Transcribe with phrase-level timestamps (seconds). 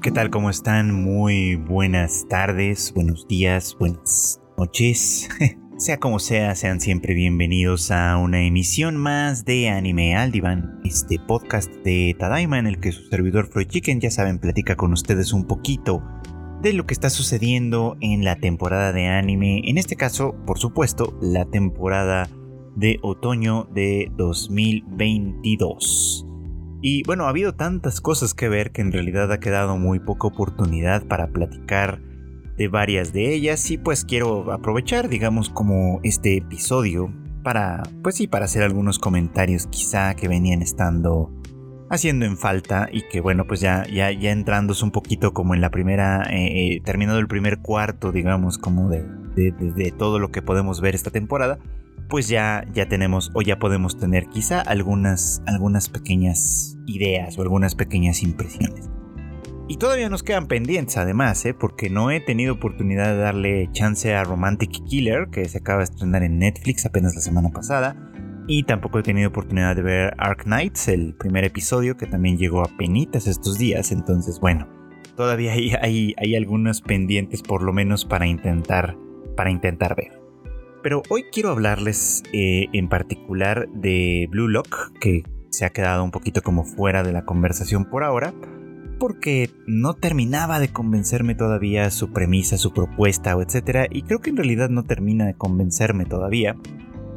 [0.00, 0.30] ¿Qué tal?
[0.30, 0.92] ¿Cómo están?
[0.92, 5.28] Muy buenas tardes, buenos días, buenas noches.
[5.76, 11.68] sea como sea, sean siempre bienvenidos a una emisión más de Anime Aldivan, este podcast
[11.82, 15.48] de Tadaima en el que su servidor Freud Chicken, ya saben, platica con ustedes un
[15.48, 16.00] poquito
[16.62, 21.18] de lo que está sucediendo en la temporada de anime, en este caso, por supuesto,
[21.20, 22.28] la temporada
[22.76, 26.27] de otoño de 2022.
[26.80, 30.28] Y bueno, ha habido tantas cosas que ver que en realidad ha quedado muy poca
[30.28, 32.00] oportunidad para platicar
[32.56, 33.70] de varias de ellas.
[33.70, 39.66] Y pues quiero aprovechar digamos como este episodio para pues sí para hacer algunos comentarios
[39.68, 41.32] quizá que venían estando
[41.88, 45.60] haciendo en falta y que bueno pues ya ya ya entrándose un poquito como en
[45.60, 50.42] la primera eh, eh, terminado el primer cuarto digamos como de, de todo lo que
[50.42, 51.58] podemos ver esta temporada
[52.08, 57.74] pues ya, ya tenemos o ya podemos tener quizá algunas, algunas pequeñas ideas o algunas
[57.74, 58.90] pequeñas impresiones.
[59.70, 61.52] Y todavía nos quedan pendientes además, ¿eh?
[61.52, 65.84] porque no he tenido oportunidad de darle chance a Romantic Killer, que se acaba de
[65.84, 67.94] estrenar en Netflix apenas la semana pasada.
[68.46, 72.62] Y tampoco he tenido oportunidad de ver Ark Knights, el primer episodio, que también llegó
[72.62, 73.92] a penitas estos días.
[73.92, 74.66] Entonces, bueno,
[75.16, 78.96] todavía hay, hay, hay algunos pendientes por lo menos para intentar,
[79.36, 80.17] para intentar ver.
[80.82, 86.10] Pero hoy quiero hablarles eh, en particular de Blue Lock, que se ha quedado un
[86.10, 88.32] poquito como fuera de la conversación por ahora,
[88.98, 94.30] porque no terminaba de convencerme todavía su premisa, su propuesta o etcétera, y creo que
[94.30, 96.56] en realidad no termina de convencerme todavía.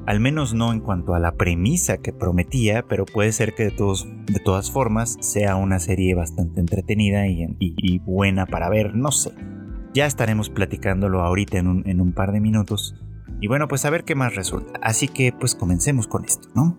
[0.08, 3.72] Al menos no en cuanto a la premisa que prometía, pero puede ser que de,
[3.72, 9.32] todos, de todas formas sea una serie bastante entretenida y, buena para ver, no sé.
[9.94, 12.96] Ya estaremos platicándolo ahorita en un, en un par de minutos.
[13.42, 14.80] Y bueno, pues a ver qué más resulta.
[14.82, 16.78] Así que pues comencemos con esto, ¿no?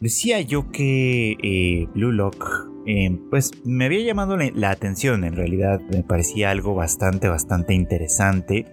[0.00, 2.44] Decía yo que eh, Blue Lock,
[2.86, 8.66] eh, pues me había llamado la atención, en realidad me parecía algo bastante, bastante interesante.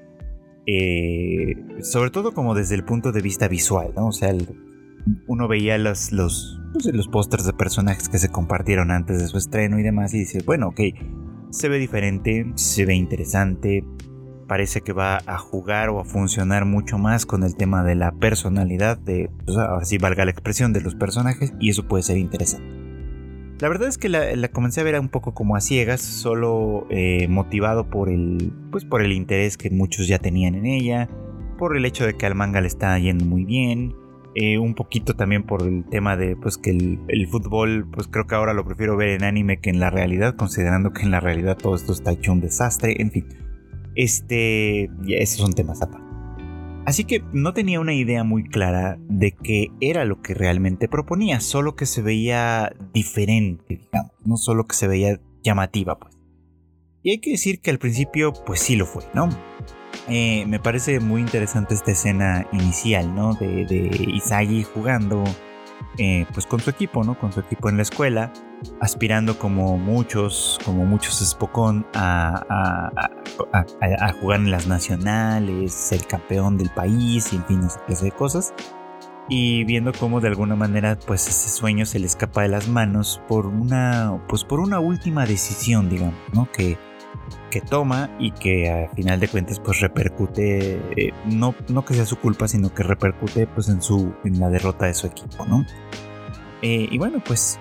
[0.65, 4.07] Eh, sobre todo como desde el punto de vista visual, ¿no?
[4.07, 4.33] O sea,
[5.27, 9.37] uno veía los, los, pues, los pósters de personajes que se compartieron antes de su
[9.37, 10.79] estreno y demás y dices, bueno, ok,
[11.51, 13.85] se ve diferente, se ve interesante,
[14.53, 18.11] parece que va a jugar o a funcionar mucho más con el tema de la
[18.11, 22.17] personalidad, de, pues ahora sí valga la expresión, de los personajes, y eso puede ser
[22.17, 22.63] interesante.
[23.59, 27.27] La verdad es que la, comencé a ver un poco como a ciegas, solo eh,
[27.29, 31.09] motivado por el, pues por el interés que muchos ya tenían en ella,
[31.57, 33.95] por el hecho de que al manga le está yendo muy bien,
[34.35, 38.27] eh, un poquito también por el tema de pues que el, el, fútbol, pues creo
[38.27, 41.21] que ahora lo prefiero ver en anime que en la realidad, considerando que en la
[41.21, 43.42] realidad todo esto está hecho un desastre, en fin.
[43.95, 46.03] Este, esos son temas aparte.
[46.85, 51.39] Así que no tenía una idea muy clara de qué era lo que realmente proponía,
[51.39, 56.17] solo que se veía diferente, digamos, no solo que se veía llamativa, pues.
[57.01, 59.29] Y hay que decir que al principio, pues sí lo fue, ¿no?
[60.09, 63.33] Eh, me parece muy interesante esta escena inicial, ¿no?
[63.35, 65.23] De, de Isagi jugando
[65.97, 67.17] eh, pues con su equipo, ¿no?
[67.19, 68.33] Con su equipo en la escuela,
[68.79, 72.91] aspirando como muchos, como muchos Spokon a,
[73.51, 78.11] a, jugar en las nacionales, ser campeón del país y en fin, esa clase de
[78.11, 78.53] cosas.
[79.29, 83.21] Y viendo cómo de alguna manera pues ese sueño se le escapa de las manos
[83.27, 86.51] por una, pues por una última decisión, digamos, ¿no?
[86.51, 86.77] Que,
[87.53, 92.05] que toma y que a final de cuentas pues repercute, eh, no, no que sea
[92.05, 95.63] su culpa, sino que repercute pues en, su, en la derrota de su equipo, ¿no?
[96.63, 97.59] Eh, y bueno, pues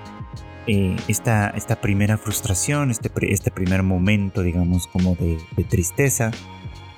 [0.66, 6.30] eh, esta, esta, primera frustración, este, este, primer momento, digamos, como de, tristeza,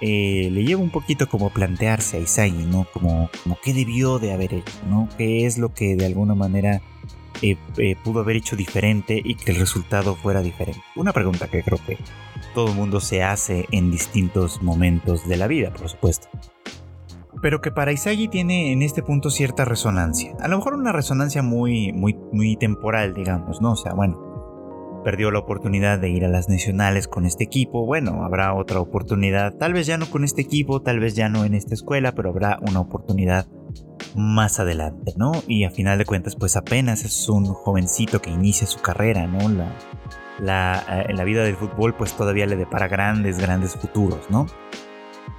[0.00, 2.87] le lleva un poquito como a plantearse a Isagi, ¿no?
[2.93, 5.09] Como, como qué debió de haber hecho, ¿no?
[5.16, 6.81] ¿Qué es lo que de alguna manera
[7.50, 10.81] eh, eh, pudo haber hecho diferente y que el resultado fuera diferente?
[10.97, 11.99] Una pregunta que creo que
[12.55, 16.28] todo el mundo se hace en distintos momentos de la vida, por supuesto.
[17.43, 20.34] Pero que para Isagi tiene en este punto cierta resonancia.
[20.41, 23.73] A lo mejor una resonancia muy, muy, muy temporal, digamos, ¿no?
[23.73, 27.85] O sea, bueno, perdió la oportunidad de ir a las nacionales con este equipo.
[27.85, 29.52] Bueno, habrá otra oportunidad.
[29.55, 32.31] Tal vez ya no con este equipo, tal vez ya no en esta escuela, pero
[32.31, 33.47] habrá una oportunidad
[34.15, 35.32] más adelante, ¿no?
[35.47, 39.49] Y a final de cuentas, pues apenas es un jovencito que inicia su carrera, ¿no?
[39.49, 39.76] La,
[40.38, 44.47] la, eh, la vida del fútbol pues todavía le depara grandes, grandes futuros, ¿no?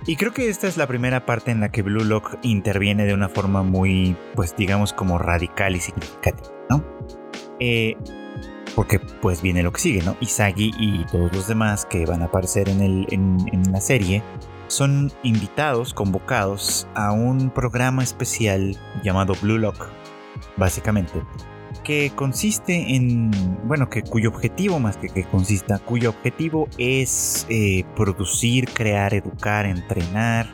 [0.08, 3.14] Y creo que esta es la primera parte en la que Blue Lock interviene de
[3.14, 6.84] una forma muy, pues digamos como radical y significativa, ¿no?
[7.60, 7.96] Eh,
[8.76, 10.16] porque pues viene lo que sigue, ¿no?
[10.20, 14.22] Isagi y todos los demás que van a aparecer en, el, en la serie
[14.68, 19.88] son invitados, convocados a un programa especial llamado Blue Lock,
[20.58, 21.22] básicamente,
[21.84, 23.32] que consiste en,
[23.66, 29.66] bueno, que cuyo objetivo más que que consista, cuyo objetivo es eh, producir, crear, educar,
[29.66, 30.48] entrenar,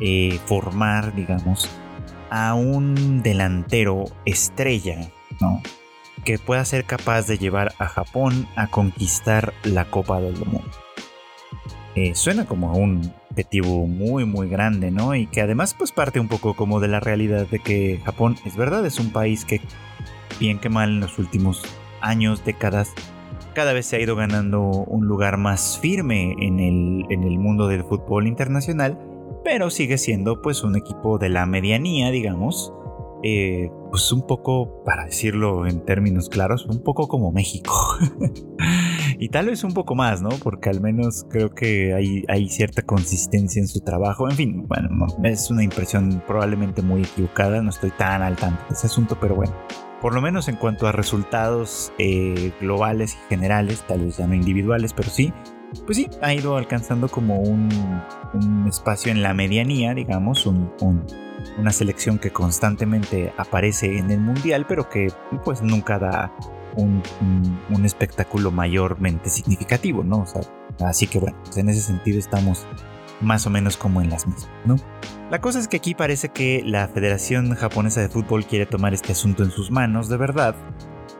[0.00, 1.68] eh, formar, digamos,
[2.30, 5.10] a un delantero estrella,
[5.40, 5.62] ¿no?
[6.24, 10.70] Que pueda ser capaz de llevar a Japón a conquistar la Copa del Mundo.
[11.94, 15.14] Eh, suena como un objetivo muy muy grande, ¿no?
[15.14, 18.56] Y que además pues parte un poco como de la realidad de que Japón es
[18.56, 19.60] verdad, es un país que
[20.38, 21.62] bien que mal en los últimos
[22.00, 22.92] años, décadas,
[23.54, 27.68] cada vez se ha ido ganando un lugar más firme en el, en el mundo
[27.68, 28.98] del fútbol internacional,
[29.44, 32.72] pero sigue siendo pues un equipo de la medianía, digamos,
[33.22, 37.72] eh, pues un poco, para decirlo en términos claros, un poco como México.
[39.18, 40.30] y tal vez un poco más, ¿no?
[40.42, 41.94] Porque al menos creo que
[42.28, 44.28] hay, cierta consistencia en su trabajo.
[44.28, 48.74] En fin, bueno, es una impresión probablemente muy equivocada, no estoy tan al tanto de
[48.74, 49.54] ese asunto, pero bueno.
[50.00, 54.34] Por lo menos en cuanto a resultados eh, globales y generales, tal vez ya no
[54.34, 55.32] individuales, pero sí,
[55.86, 57.70] pues sí, ha ido alcanzando como un,
[58.66, 60.72] espacio en la medianía, digamos, un
[61.58, 65.08] una selección que constantemente aparece en el mundial, pero que
[65.44, 66.32] pues nunca da
[66.76, 67.02] un,
[67.84, 70.24] espectáculo mayormente significativo, ¿no?
[70.80, 72.66] Así que bueno, pues en ese sentido estamos
[73.20, 74.76] más o menos como en las mismas, ¿no?
[75.30, 79.12] La cosa es que aquí parece que la Federación Japonesa de Fútbol quiere tomar este
[79.12, 80.54] asunto en sus manos de verdad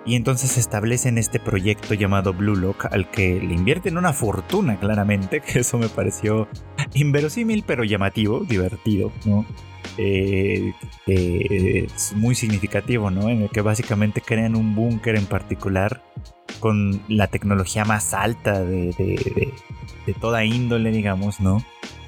[0.04, 5.40] y entonces establecen este proyecto llamado Blue Lock al que le invierten una fortuna claramente,
[5.46, 6.48] que eso me pareció
[6.94, 9.44] inverosímil pero llamativo, divertido, ¿no?
[9.98, 10.72] Eh,
[11.06, 13.28] es muy significativo, ¿no?
[13.28, 16.02] En el que básicamente crean un búnker en particular
[16.60, 19.52] con la tecnología más alta de,
[20.20, 21.62] toda índole, digamos, ¿no?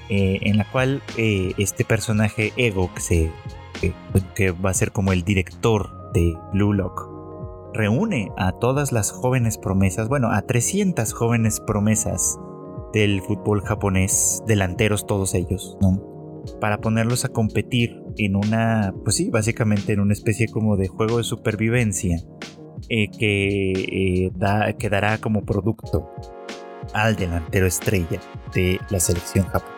[0.09, 3.31] Eh, en la cual eh, este personaje Ego, que, se,
[4.35, 7.14] que va a ser como el director de Blue Lock,
[7.75, 12.39] reúne a todas las jóvenes promesas, bueno, a 300 jóvenes promesas
[12.93, 15.77] del fútbol japonés, delanteros todos ellos,
[16.61, 21.19] para ponerlos a competir en una, pues sí, básicamente en una especie como de juego
[21.19, 22.17] de supervivencia
[22.89, 24.31] eh, eh,
[24.79, 26.09] que dará como producto
[26.93, 28.21] al delantero estrella
[28.55, 29.74] de la selección japonesa.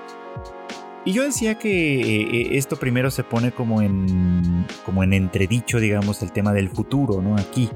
[1.07, 6.21] Y yo decía que eh, esto primero se pone como en, como en entredicho, digamos,
[6.21, 7.37] el tema del futuro, ¿no?
[7.37, 7.71] Aquí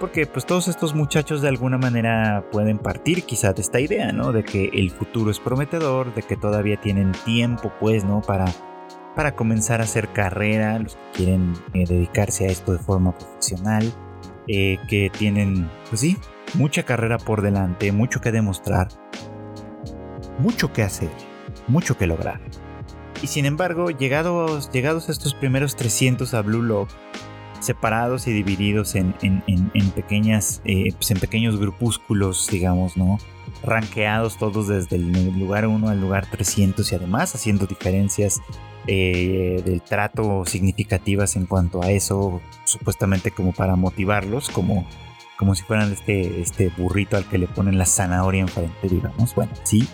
[0.00, 4.32] porque pues todos estos muchachos de alguna manera pueden partir quizá de esta idea, ¿no?
[4.32, 8.20] De que el futuro es prometedor, de que todavía tienen tiempo pues, ¿no?
[8.20, 8.44] Para,
[9.14, 13.90] para comenzar a hacer carrera, los que quieren eh, dedicarse a esto de forma profesional,
[14.48, 16.18] eh, que tienen, pues sí,
[16.54, 18.88] mucha carrera por delante, mucho que demostrar,
[20.38, 21.10] mucho que hacer,
[21.68, 22.40] mucho que lograr.
[23.24, 26.90] Y sin embargo, llegados, llegados estos primeros 300 a Blue Lock,
[27.58, 29.14] separados y divididos en,
[29.94, 33.16] pequeñas, eh, pues en pequeños grupúsculos, digamos, ¿no?
[33.62, 38.42] Ranqueados todos desde el lugar 1 al lugar 300 y además haciendo diferencias
[38.86, 44.86] eh, del trato significativas en cuanto a eso, supuestamente como para motivarlos, como,
[45.38, 49.34] como si fueran este, este burrito al que le ponen la zanahoria enfrente, digamos.
[49.34, 49.88] Bueno, sí.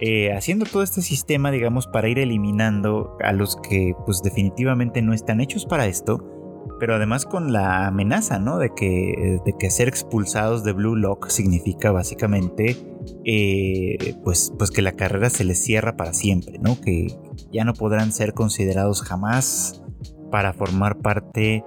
[0.00, 5.14] Eh, haciendo todo este sistema, digamos, para ir eliminando a los que pues definitivamente no
[5.14, 6.36] están hechos para esto
[6.78, 8.58] pero además con la amenaza, ¿no?
[8.58, 12.76] De que, de que ser expulsados de Blue Lock significa básicamente,
[13.24, 16.80] eh, pues, pues que la carrera se les cierra para siempre, ¿no?
[16.80, 17.08] Que
[17.52, 19.82] ya no podrán ser considerados jamás
[20.30, 21.64] para formar parte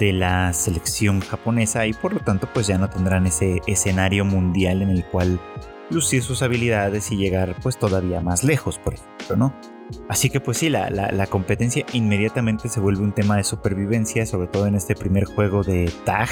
[0.00, 4.82] de la selección japonesa y por lo tanto pues ya no tendrán ese escenario mundial
[4.82, 5.40] en el cual
[5.90, 9.54] lucir sus habilidades y llegar pues todavía más lejos, por ejemplo, ¿no?
[10.08, 14.66] Así que pues sí, la, competencia inmediatamente se vuelve un tema de supervivencia, sobre todo
[14.66, 16.28] en este primer juego de tag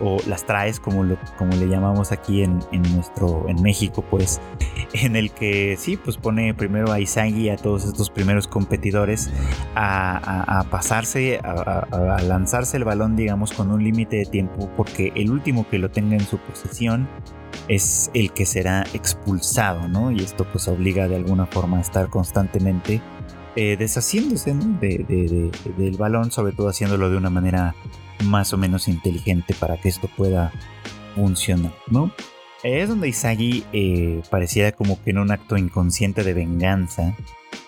[0.00, 1.04] o las traes como,
[1.38, 2.58] como le llamamos aquí en,
[2.92, 4.40] nuestro en México pues
[4.92, 9.30] en el que sí pues pone primero a Isagi a todos estos primeros competidores
[9.76, 15.30] a, pasarse a, a, lanzarse el balón digamos con un límite de tiempo porque el
[15.30, 17.08] último que lo tenga en su posesión
[17.68, 20.10] es el que será expulsado, ¿no?
[20.10, 23.00] Y esto pues obliga de alguna forma a estar constantemente
[23.56, 27.74] eh, deshaciéndose del balón, sobre todo haciéndolo de una manera
[28.24, 30.52] más o menos inteligente para que esto pueda
[31.14, 32.12] funcionar, ¿no?
[32.62, 37.16] Es donde Isagi eh, pareciera como que en un acto inconsciente de venganza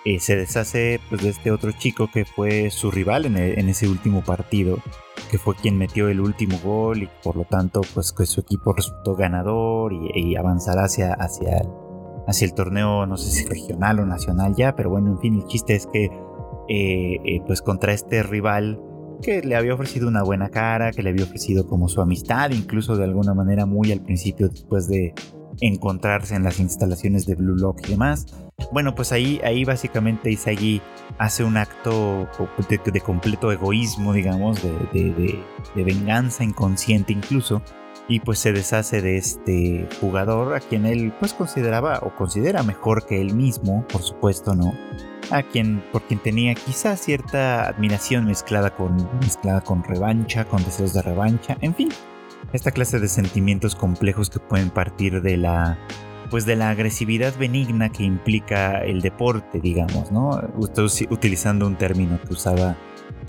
[0.04, 3.88] eh, se deshace pues, de este otro chico que fue su rival en, en ese
[3.88, 4.83] último partido
[5.29, 8.73] que fue quien metió el último gol y por lo tanto pues que su equipo
[8.73, 11.69] resultó ganador y, avanzará hacia, hacia, el,
[12.27, 15.45] hacia el torneo, no sé si regional o nacional ya, pero bueno, en fin, el
[15.47, 16.05] chiste es que
[16.69, 18.81] eh, eh, pues contra este rival
[19.23, 22.97] que le había ofrecido una buena cara, que le había ofrecido como su amistad, incluso
[22.97, 25.15] de alguna manera muy al principio después de
[25.61, 28.27] encontrarse en las instalaciones de Blue Lock y demás.
[28.73, 30.81] Bueno, pues ahí, ahí básicamente Isagi
[31.19, 32.29] hace un acto
[32.69, 35.43] de, completo egoísmo, digamos, de,
[35.75, 37.62] venganza inconsciente incluso,
[38.09, 43.07] y pues se deshace de este jugador a quien él pues consideraba o considera mejor
[43.07, 44.73] que él mismo, por supuesto, ¿no?
[45.31, 50.95] A quien, por quien tenía quizá cierta admiración mezclada con, mezclada con revancha, con deseos
[50.95, 51.91] de revancha, en fin,
[52.52, 55.78] esta clase de sentimientos complejos que pueden partir de la
[56.30, 60.38] pues de la agresividad benigna que implica el deporte, digamos, ¿no?
[61.09, 62.76] utilizando un término que usaba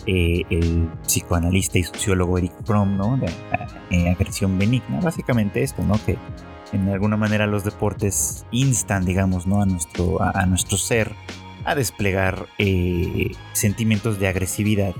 [0.05, 3.17] eh, el psicoanalista y sociólogo Eric Fromm, ¿no?
[3.17, 3.29] De
[3.89, 5.99] eh, agresión benigna, básicamente esto, ¿no?
[6.05, 6.17] Que
[6.71, 9.61] en alguna manera los deportes instan, digamos, ¿no?
[9.61, 11.13] A nuestro, a, nuestro ser
[11.65, 14.95] a desplegar eh, sentimientos de agresividad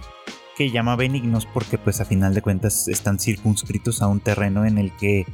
[0.59, 4.77] que llama benignos porque pues a final de cuentas están circunscritos a un terreno en
[4.77, 5.25] el que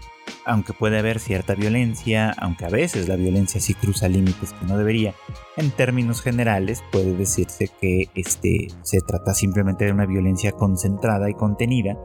[0.45, 4.77] aunque puede haber cierta violencia, aunque a veces la violencia sí cruza límites que no
[4.77, 5.15] debería,
[5.57, 11.33] en términos generales puede decirse que este, se trata simplemente de una violencia concentrada y
[11.33, 11.97] contenida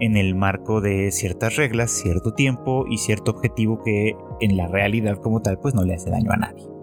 [0.00, 5.18] en el marco de ciertas reglas, cierto tiempo y cierto objetivo que en la realidad
[5.18, 6.73] como tal pues no le hace daño a nadie.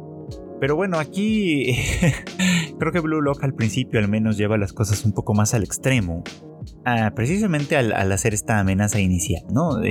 [0.62, 1.76] Pero bueno, aquí
[2.80, 5.64] creo que Blue Lock al principio al menos lleva las cosas un poco más al
[5.64, 6.24] extremo.
[6.86, 9.82] Ah, precisamente al, hacer esta amenaza inicial, ¿no?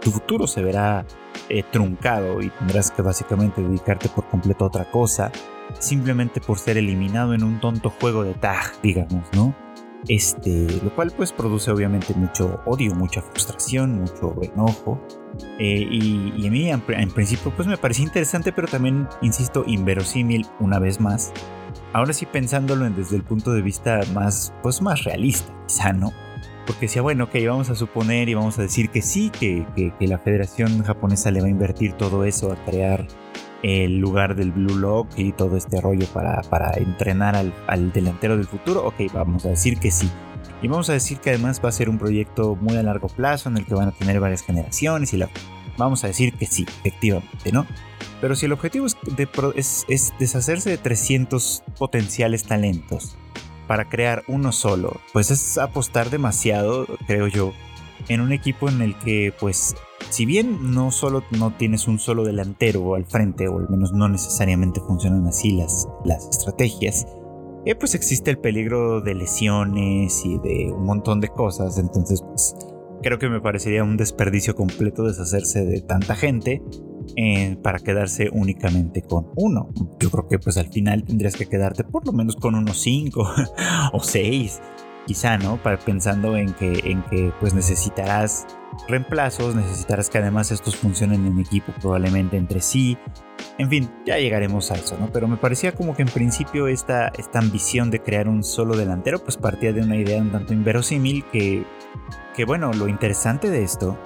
[0.00, 1.04] tu futuro se verá
[1.48, 5.32] eh, truncado y tendrás que básicamente dedicarte por completo a otra cosa,
[5.80, 9.52] simplemente por ser eliminado en un tonto juego de tag, digamos, ¿no?
[10.08, 15.00] Este, lo cual pues produce obviamente mucho odio, mucha frustración, mucho enojo.
[15.58, 20.78] Eh, y, a mí en, principio pues me parecía interesante, pero también, insisto, inverosímil una
[20.78, 21.32] vez más.
[21.92, 26.12] Ahora sí pensándolo desde el punto de vista más, pues más realista, quizá, ¿no?
[26.66, 29.66] Porque decía, bueno, ok, vamos a suponer y vamos a decir que sí, que
[30.00, 33.06] la Federación Japonesa le va a invertir todo eso a crear
[33.62, 38.46] el lugar del Blue Lock y todo este rollo para, para entrenar al, delantero del
[38.46, 40.10] futuro, ok, vamos a decir que sí.
[40.62, 43.48] Y vamos a decir que además va a ser un proyecto muy a largo plazo
[43.48, 45.28] en el que van a tener varias generaciones y la,
[45.76, 47.66] vamos a decir que sí, efectivamente, ¿no?
[48.20, 48.96] Pero si el objetivo es,
[49.54, 53.16] es, es deshacerse de 300 potenciales talentos
[53.66, 57.54] para crear uno solo, pues es apostar demasiado, creo yo,
[58.08, 59.74] en un equipo en el que pues
[60.08, 64.08] si bien no solo no tienes un solo delantero al frente, o al menos no
[64.08, 67.06] necesariamente funcionan así las, las estrategias,
[67.66, 71.78] eh, pues existe el peligro de lesiones y de un montón de cosas.
[71.78, 72.56] Entonces, pues
[73.02, 76.62] creo que me parecería un desperdicio completo deshacerse de tanta gente
[77.16, 79.70] eh, para quedarse únicamente con uno.
[80.00, 83.28] Yo creo que pues al final tendrías que quedarte por lo menos con unos cinco
[83.92, 84.60] o seis
[85.06, 85.62] quizá, ¿no?
[85.62, 88.46] Para, pensando en que, en que pues necesitarás
[88.88, 92.98] reemplazos, necesitarás que además estos funcionen en equipo probablemente entre sí.
[93.58, 95.10] En fin, ya llegaremos a eso, ¿no?
[95.12, 99.18] Pero me parecía como que en principio esta, esta ambición de crear un solo delantero
[99.18, 101.64] pues partía de una idea un tanto inverosímil que,
[102.34, 103.98] que bueno, lo interesante de esto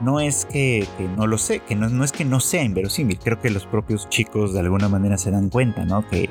[0.00, 0.86] no es que,
[1.16, 4.08] no lo sé, que no, no, es que no sea inverosímil, creo que los propios
[4.08, 6.06] chicos de alguna manera se dan cuenta, ¿no?
[6.08, 6.30] Que,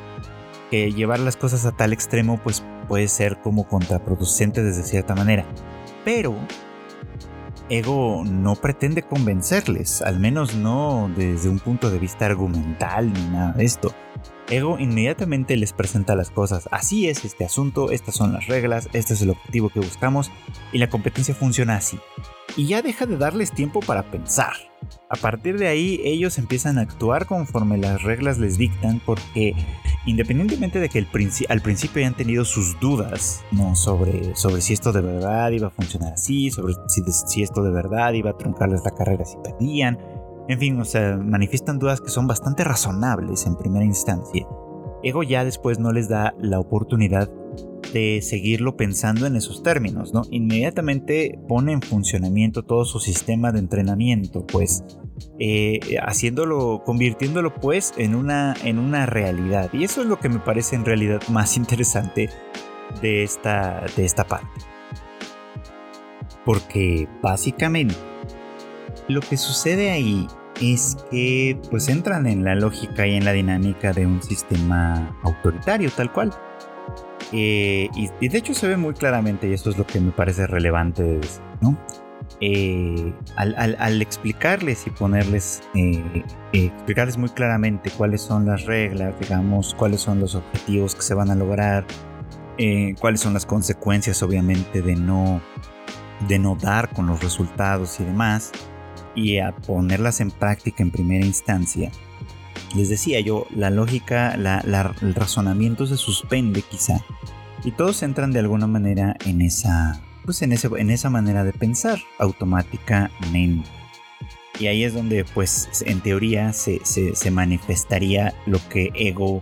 [0.72, 5.46] que llevar las cosas a tal extremo pues puede ser como contraproducente desde cierta manera.
[6.04, 6.36] Pero
[7.70, 13.54] Ego no pretende convencerles, al menos no desde un punto de vista argumental ni nada
[13.54, 13.94] de esto.
[14.50, 16.68] Ego inmediatamente les presenta las cosas.
[16.72, 20.32] Así es este asunto, estas son las reglas, este es el objetivo que buscamos
[20.74, 22.00] y la competencia funciona así.
[22.58, 24.54] Y ya deja de darles tiempo para pensar.
[25.10, 29.54] A partir de ahí ellos empiezan a actuar conforme las reglas les dictan porque
[30.06, 35.68] independientemente de que al principio hayan tenido sus dudas sobre si esto de verdad iba
[35.68, 39.38] a funcionar así, sobre si, si esto de verdad iba a truncarles la carrera si
[39.44, 39.98] perdían,
[40.48, 44.48] en fin, o sea, manifiestan dudas que son bastante razonables en primera instancia.
[45.04, 47.30] Ego ya después no les da la oportunidad
[47.94, 50.24] de seguirlo pensando en esos términos, ¿no?
[50.32, 54.84] Inmediatamente pone en funcionamiento todo su sistema de entrenamiento, pues
[55.40, 59.70] eh, haciéndolo, convirtiéndolo pues en una, en una realidad.
[59.74, 62.30] Y eso es lo que me parece en realidad más interesante
[63.02, 64.48] de esta, de esta parte.
[66.46, 67.96] Porque básicamente
[69.08, 70.28] lo que sucede ahí
[70.62, 75.90] es que pues entran en la lógica y en la dinámica de un sistema autoritario
[75.92, 76.34] tal cual.
[77.32, 80.48] Eh, y, de hecho se ve muy claramente, y esto es lo que me parece
[80.48, 81.20] relevante
[81.62, 81.78] ¿no?
[82.42, 90.02] Eh, al, explicarles y ponerles, eh, explicarles muy claramente cuáles son las reglas, digamos, cuáles
[90.02, 91.86] son los objetivos que se van a lograr,
[92.58, 95.42] eh, cuáles son las consecuencias obviamente de no,
[96.30, 98.52] de no dar con los resultados y demás,
[99.16, 101.92] y a ponerlas en práctica en primera instancia.
[102.76, 107.04] Les decía yo, la lógica, el razonamiento se suspende quizá,
[107.66, 113.68] y todos entran de alguna manera en esa, pues en, esa manera de pensar automáticamente.
[114.60, 119.42] Y ahí es donde, pues, en teoría se, se, manifestaría lo que Ego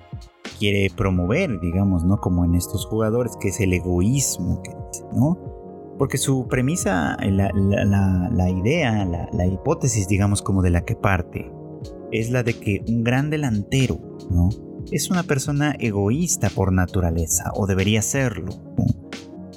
[0.59, 2.21] quiere promover, digamos, ¿no?
[2.21, 4.63] Como en estos jugadores, que es el egoísmo,
[5.13, 5.37] ¿no?
[5.97, 11.51] Porque su premisa, la, la, la idea, la, hipótesis, digamos, como de la que parte,
[12.13, 13.99] es la de que un gran delantero,
[14.31, 14.47] ¿no?
[14.93, 18.53] Es una persona egoísta por naturaleza, o debería serlo.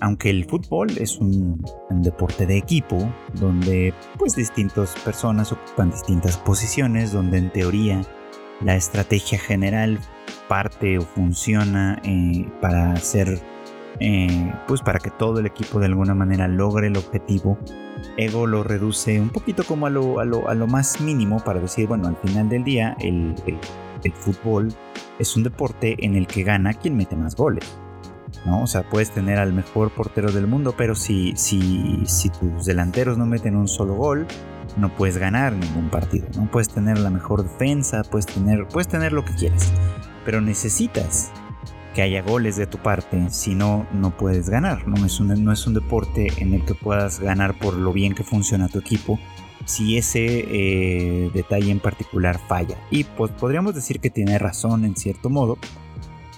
[0.00, 2.96] Aunque el fútbol es un, deporte de equipo,
[3.34, 8.02] donde pues distintas personas ocupan distintas posiciones, donde en teoría
[8.62, 9.98] la estrategia general
[10.48, 13.40] parte o funciona eh, para hacer,
[14.00, 17.58] eh, pues para que todo el equipo de alguna manera logre el objetivo.
[18.16, 22.08] Ego lo reduce un poquito como a lo, a lo, más mínimo para decir, bueno,
[22.08, 23.34] al final del día el,
[24.04, 24.72] el fútbol
[25.18, 27.78] es un deporte en el que gana quien mete más goles.
[28.44, 28.62] ¿No?
[28.62, 33.18] O sea, puedes tener al mejor portero del mundo, pero si, si, si tus delanteros
[33.18, 34.26] no meten un solo gol,
[34.76, 36.26] no puedes ganar ningún partido.
[36.36, 39.72] No puedes tener la mejor defensa, puedes tener, puedes tener lo que quieras,
[40.24, 41.30] pero necesitas
[41.94, 44.86] que haya goles de tu parte, si no, no puedes ganar.
[44.86, 45.04] ¿no?
[45.04, 48.22] Es, un, no es un deporte en el que puedas ganar por lo bien que
[48.22, 49.18] funciona tu equipo,
[49.64, 52.76] si ese eh, detalle en particular falla.
[52.90, 55.58] Y pues podríamos decir que tiene razón en cierto modo,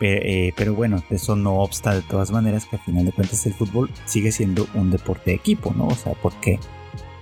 [0.04, 3.54] eh, pero bueno, eso no obsta de todas maneras que al final de cuentas el
[3.54, 5.87] fútbol sigue siendo un deporte de equipo, ¿no?
[5.87, 6.59] O sea, porque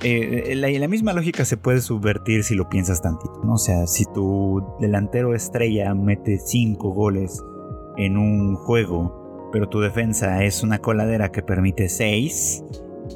[0.02, 3.54] eh, la, la, misma lógica se puede subvertir si lo piensas tantito, ¿no?
[3.54, 7.42] O sea, si tu delantero estrella mete 5 goles
[7.98, 12.64] en un juego, pero tu defensa es una coladera que permite 6,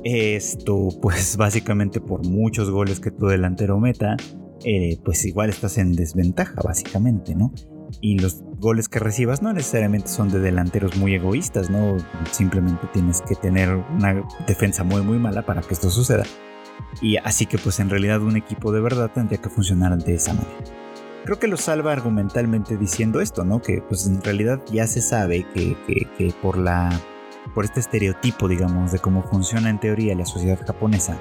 [0.04, 4.16] esto pues básicamente por muchos goles que tu delantero meta,
[4.64, 7.52] eh, pues igual estás en desventaja básicamente, ¿no?
[8.00, 11.96] Y los goles que recibas no necesariamente son de delanteros muy egoístas, ¿no?
[12.30, 16.24] Simplemente tienes que tener una defensa muy muy mala para que esto suceda.
[17.00, 20.34] Y así que pues en realidad un equipo de verdad tendría que funcionar de esa
[20.34, 20.54] manera.
[21.24, 23.62] Creo que lo salva argumentalmente diciendo esto, ¿no?
[23.62, 26.90] Que pues en realidad ya se sabe que, que por la
[27.54, 31.18] por este estereotipo, digamos, de cómo funciona en teoría la sociedad japonesa,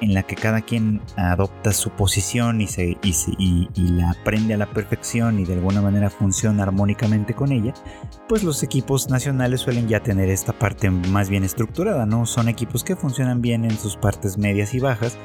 [0.00, 4.66] en la que cada quien adopta su posición y, se, y, la aprende a la
[4.66, 7.72] perfección y de alguna manera funciona armónicamente con ella,
[8.28, 12.26] pues los equipos nacionales suelen ya tener esta parte más bien estructurada, ¿no?
[12.26, 15.18] Son equipos que funcionan bien en sus partes medias y bajas,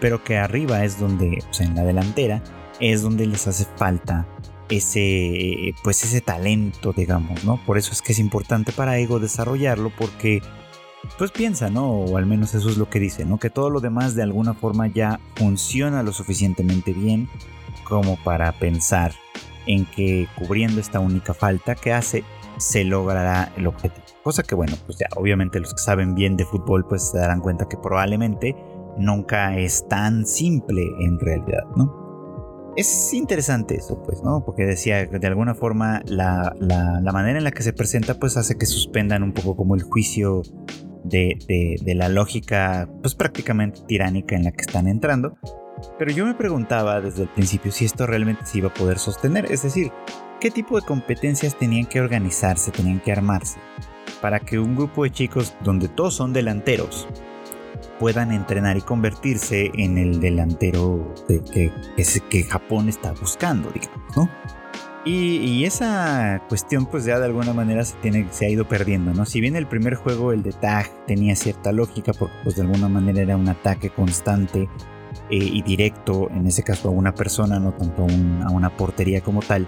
[0.00, 2.42] pero que arriba es donde, o sea, en la delantera,
[2.80, 4.26] es donde les hace falta
[4.68, 7.60] ese, pues ese talento, digamos, ¿no?
[7.64, 10.42] Por eso es que es importante para Ego desarrollarlo porque
[11.16, 11.90] pues piensa, ¿no?
[11.90, 13.38] O al menos eso es lo que dice, ¿no?
[13.38, 17.28] Que todo lo demás de alguna forma ya funciona lo suficientemente bien
[17.84, 19.12] como para pensar
[19.66, 22.24] en que cubriendo esta única falta que hace
[22.58, 24.04] se logrará el objetivo.
[24.22, 27.40] Cosa que bueno, pues ya obviamente los que saben bien de fútbol pues se darán
[27.40, 28.56] cuenta que probablemente
[28.98, 32.06] nunca es tan simple en realidad, ¿no?
[32.76, 34.44] Es interesante eso, pues, ¿no?
[34.44, 38.56] Porque decía, de alguna forma la, la manera en la que se presenta pues hace
[38.56, 40.42] que suspendan un poco como el juicio
[41.04, 45.38] de, la lógica pues prácticamente tiránica en la que están entrando.
[45.98, 49.50] Pero yo me preguntaba desde el principio si esto realmente se iba a poder sostener,
[49.50, 49.92] es decir,
[50.40, 53.60] qué tipo de competencias tenían que organizarse, tenían que armarse,
[54.20, 57.06] para que un grupo de chicos donde todos son delanteros
[58.00, 61.72] puedan entrenar y convertirse en el delantero que, que,
[62.28, 64.28] que Japón está buscando, digamos, ¿no?
[65.10, 69.24] Y, esa cuestión pues ya de alguna manera se, tiene, se ha ido perdiendo, ¿no?
[69.24, 72.90] Si bien el primer juego, el de Tag, tenía cierta lógica porque pues de alguna
[72.90, 74.68] manera era un ataque constante
[75.30, 78.06] eh, y directo, en ese caso a una persona, no tanto
[78.44, 79.66] a, una portería como tal.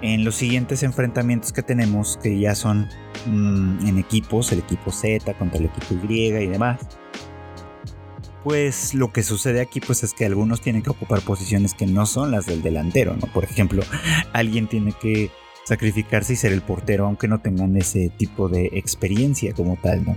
[0.00, 2.88] En los siguientes enfrentamientos que tenemos, que ya son
[3.26, 6.80] mm, en equipos, el equipo Z contra el equipo Y y demás,
[8.44, 12.06] pues lo que sucede aquí pues es que algunos tienen que ocupar posiciones que no
[12.06, 13.26] son las del delantero, ¿no?
[13.32, 13.82] Por ejemplo,
[14.32, 15.30] alguien tiene que
[15.64, 20.16] sacrificarse y ser el portero aunque no tengan ese tipo de experiencia como tal, ¿no?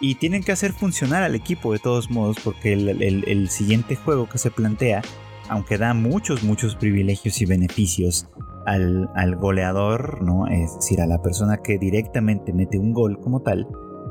[0.00, 4.38] Y tienen que hacer funcionar al equipo de todos modos porque el, siguiente juego que
[4.38, 5.00] se plantea,
[5.48, 8.26] aunque da muchos, muchos privilegios y beneficios
[8.66, 10.46] al, al goleador, ¿no?
[10.46, 13.66] Es decir, a la persona que directamente mete un gol como tal,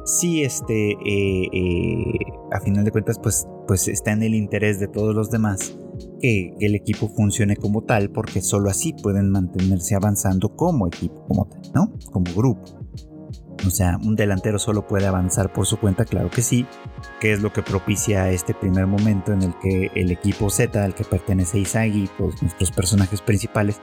[0.06, 2.20] sí este, eh, eh,
[2.52, 5.78] a final de cuentas, pues, pues está en el interés de todos los demás
[6.20, 11.46] que, el equipo funcione como tal, porque solo así pueden mantenerse avanzando como equipo, como
[11.48, 11.94] tal, ¿no?
[12.12, 12.64] Como grupo.
[13.66, 16.66] O sea, un delantero solo puede avanzar por su cuenta, claro que sí,
[17.22, 20.94] que es lo que propicia este primer momento en el que el equipo Z, al
[20.94, 23.80] que pertenece Isagi, pues nuestros personajes principales,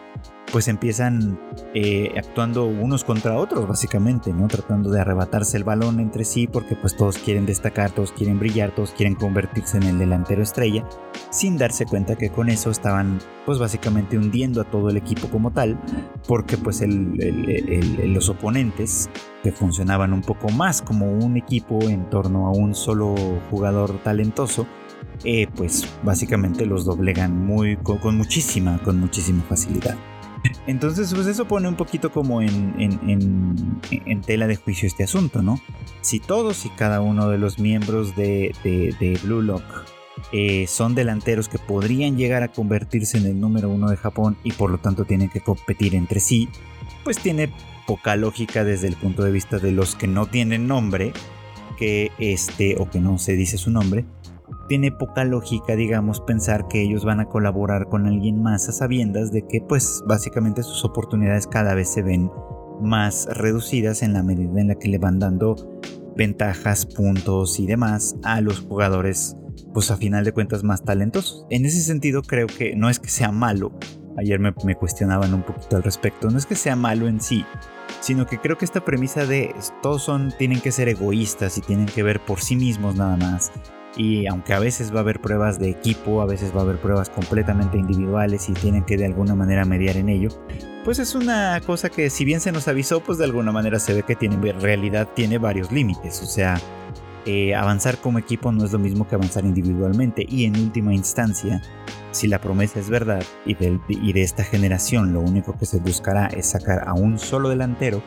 [0.53, 1.39] pues empiezan
[1.75, 4.49] eh, actuando unos contra otros, básicamente, ¿no?
[4.49, 8.75] Tratando de arrebatarse el balón entre sí, porque pues todos quieren destacar, todos quieren brillar,
[8.75, 10.85] todos quieren convertirse en el delantero estrella,
[11.31, 15.53] sin darse cuenta que con eso estaban, pues básicamente hundiendo a todo el equipo como
[15.53, 15.81] tal,
[16.27, 19.09] porque pues los oponentes,
[19.43, 23.15] que funcionaban un poco más como un equipo en torno a un solo
[23.51, 24.67] jugador talentoso,
[25.25, 29.97] eh, pues básicamente los doblegan muy, con muchísima, con muchísima facilidad.
[30.67, 35.61] Entonces, pues eso pone un poquito como en, tela de juicio este asunto, ¿no?
[36.01, 39.65] Si todos y cada uno de los miembros de, Blue Lock
[40.33, 44.53] eh, son delanteros que podrían llegar a convertirse en el número uno de Japón y
[44.53, 46.49] por lo tanto tienen que competir entre sí,
[47.05, 47.53] pues tiene
[47.87, 51.13] poca lógica desde el punto de vista de los que no tienen nombre,
[51.77, 54.05] que este, o que no se dice su nombre,
[54.71, 59.33] tiene poca lógica, digamos, pensar que ellos van a colaborar con alguien más a sabiendas
[59.33, 62.31] de que, pues, básicamente sus oportunidades cada vez se ven
[62.81, 65.57] más reducidas en la medida en la que le van dando
[66.15, 69.35] ventajas, puntos y demás a los jugadores,
[69.75, 71.47] pues a final de cuentas más talentosos.
[71.51, 73.77] En ese sentido creo que no es que sea malo,
[74.19, 77.45] ayer me, cuestionaban un poquito al respecto, no es que sea malo en sí,
[77.99, 79.53] sino que creo que esta premisa de
[79.83, 83.51] todos son, tienen que ser egoístas y tienen que ver por sí mismos nada más
[83.97, 86.81] y aunque a veces va a haber pruebas de equipo, a veces va a haber
[86.81, 90.31] pruebas completamente individuales y tienen que de alguna manera mediar en ello,
[90.85, 93.95] pues es una cosa que si bien se nos avisó, pues de alguna manera se
[93.95, 96.59] ve que tiene, en realidad tiene varios límites, o sea,
[97.27, 100.25] eh, avanzar como equipo no es lo mismo que avanzar individualmente.
[100.27, 101.61] Y en última instancia,
[102.13, 106.47] si la promesa es verdad y de, esta generación lo único que se buscará es
[106.47, 108.03] sacar a un solo delantero,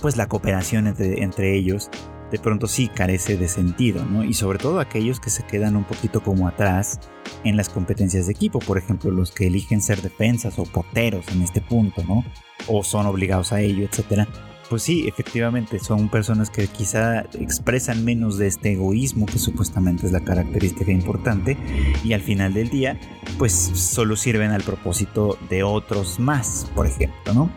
[0.00, 1.90] pues la cooperación entre ellos
[2.32, 4.24] de pronto sí carece de sentido, ¿no?
[4.24, 6.98] Y sobre todo aquellos que se quedan un poquito como atrás
[7.44, 11.42] en las competencias de equipo, por ejemplo, los que eligen ser defensas o porteros en
[11.42, 12.24] este punto, ¿no?
[12.66, 14.26] O son obligados a ello, etcétera.
[14.70, 20.12] Pues sí, efectivamente, son personas que quizá expresan menos de este egoísmo que supuestamente es
[20.12, 21.58] la característica importante
[22.02, 22.98] y al final del día,
[23.36, 27.50] pues solo sirven al propósito de otros más, por ejemplo, ¿no?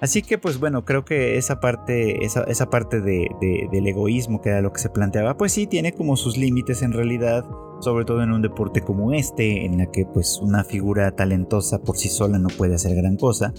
[0.00, 3.28] Así que pues bueno, creo que esa parte, esa, esa parte de,
[3.70, 6.92] del egoísmo que era lo que se planteaba, pues sí tiene como sus límites en
[6.92, 7.44] realidad,
[7.80, 11.98] sobre todo en un deporte como este, en la que pues una figura talentosa por
[11.98, 13.52] sí sola no puede hacer gran cosa.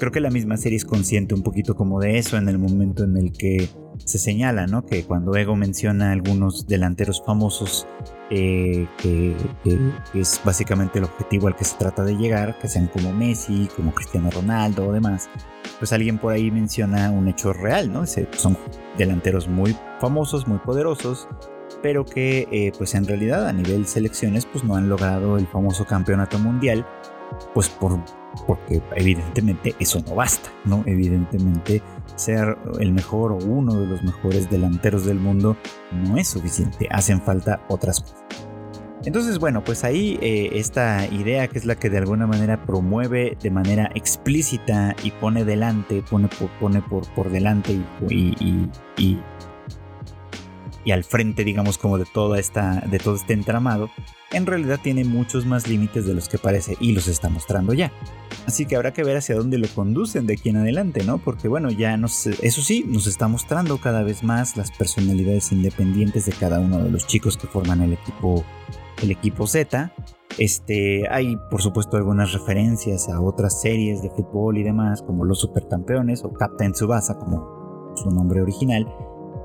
[0.00, 3.04] Creo que la misma serie es consciente un poquito como de eso en el momento
[3.04, 3.68] en el que
[4.04, 4.84] se señala, ¿no?
[4.84, 7.86] Que cuando Ego menciona a algunos delanteros famosos
[8.30, 9.34] eh, que,
[10.14, 13.94] es básicamente el objetivo al que se trata de llegar, que sean como Messi, como
[13.94, 15.30] Cristiano Ronaldo o demás,
[15.78, 18.04] pues alguien por ahí menciona un hecho real, ¿no?
[18.06, 18.56] Son
[18.96, 21.28] delanteros muy famosos, muy poderosos,
[21.82, 25.86] pero que eh, pues en realidad a nivel selecciones pues no han logrado el famoso
[25.86, 26.86] campeonato mundial,
[27.54, 27.98] pues por,
[28.46, 30.82] porque evidentemente eso no basta, ¿no?
[30.86, 31.82] Evidentemente
[32.18, 35.56] ser el mejor o uno de los mejores delanteros del mundo
[35.92, 38.24] no es suficiente, hacen falta otras cosas.
[39.04, 43.38] Entonces, bueno, pues ahí eh, esta idea que es la que de alguna manera promueve
[43.40, 48.68] de manera explícita y pone delante, pone por, pone por, por delante y,
[50.86, 53.90] al frente, digamos, como de, toda esta, de todo este entramado,
[54.32, 57.92] en realidad tiene muchos más límites de los que parece y los está mostrando ya.
[58.46, 61.18] Así que habrá que ver hacia dónde lo conducen de aquí en adelante, ¿no?
[61.18, 66.26] Porque bueno, ya nos, eso sí, nos está mostrando cada vez más las personalidades independientes
[66.26, 68.44] de cada uno de los chicos que forman el equipo,
[69.02, 69.92] el equipo Z.
[70.38, 75.40] Este, hay por supuesto algunas referencias a otras series de fútbol y demás, como los
[75.40, 78.86] Supercampeones o Captain Tsubasa, como su nombre original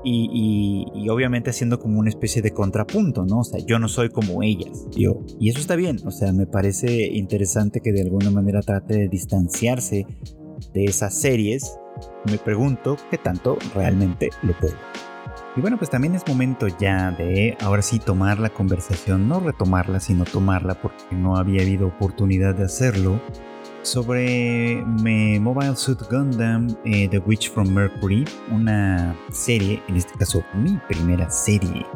[0.04, 3.40] y, obviamente haciendo como una especie de contrapunto, ¿no?
[3.40, 5.22] O sea, yo no soy como ellas, yo.
[5.40, 9.08] Y eso está bien, o sea, me parece interesante que de alguna manera trate de
[9.08, 10.06] distanciarse
[10.72, 11.78] de esas series.
[12.26, 14.74] Me pregunto qué tanto realmente lo puedo.
[15.56, 20.00] Y bueno, pues también es momento ya de ahora sí tomar la conversación, no retomarla,
[20.00, 23.20] sino tomarla porque no había habido oportunidad de hacerlo
[23.84, 24.82] sobre
[25.40, 31.30] Mobile Suit Gundam eh, The Witch from Mercury, una serie, en este caso mi primera
[31.30, 31.86] serie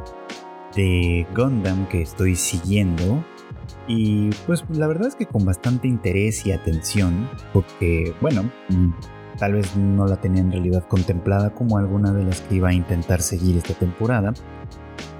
[0.77, 3.25] de Gundam que estoy siguiendo.
[3.87, 8.91] Y pues la verdad es que con bastante interés y atención, porque bueno, mm,
[9.39, 12.75] tal vez no la tenía en realidad contemplada como alguna de las que iba a
[12.75, 14.35] intentar seguir esta temporada.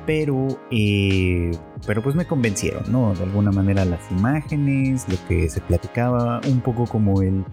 [0.09, 1.51] Pero, eh,
[1.87, 3.15] pero pues me convencieron, ¿no?
[3.15, 7.45] De alguna manera las imágenes, lo que se platicaba, un poco como el,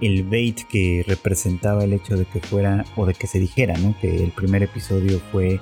[0.00, 3.96] el bait que representaba el hecho de que fuera, o de que se dijera, ¿no?
[4.00, 5.58] Que el primer episodio fue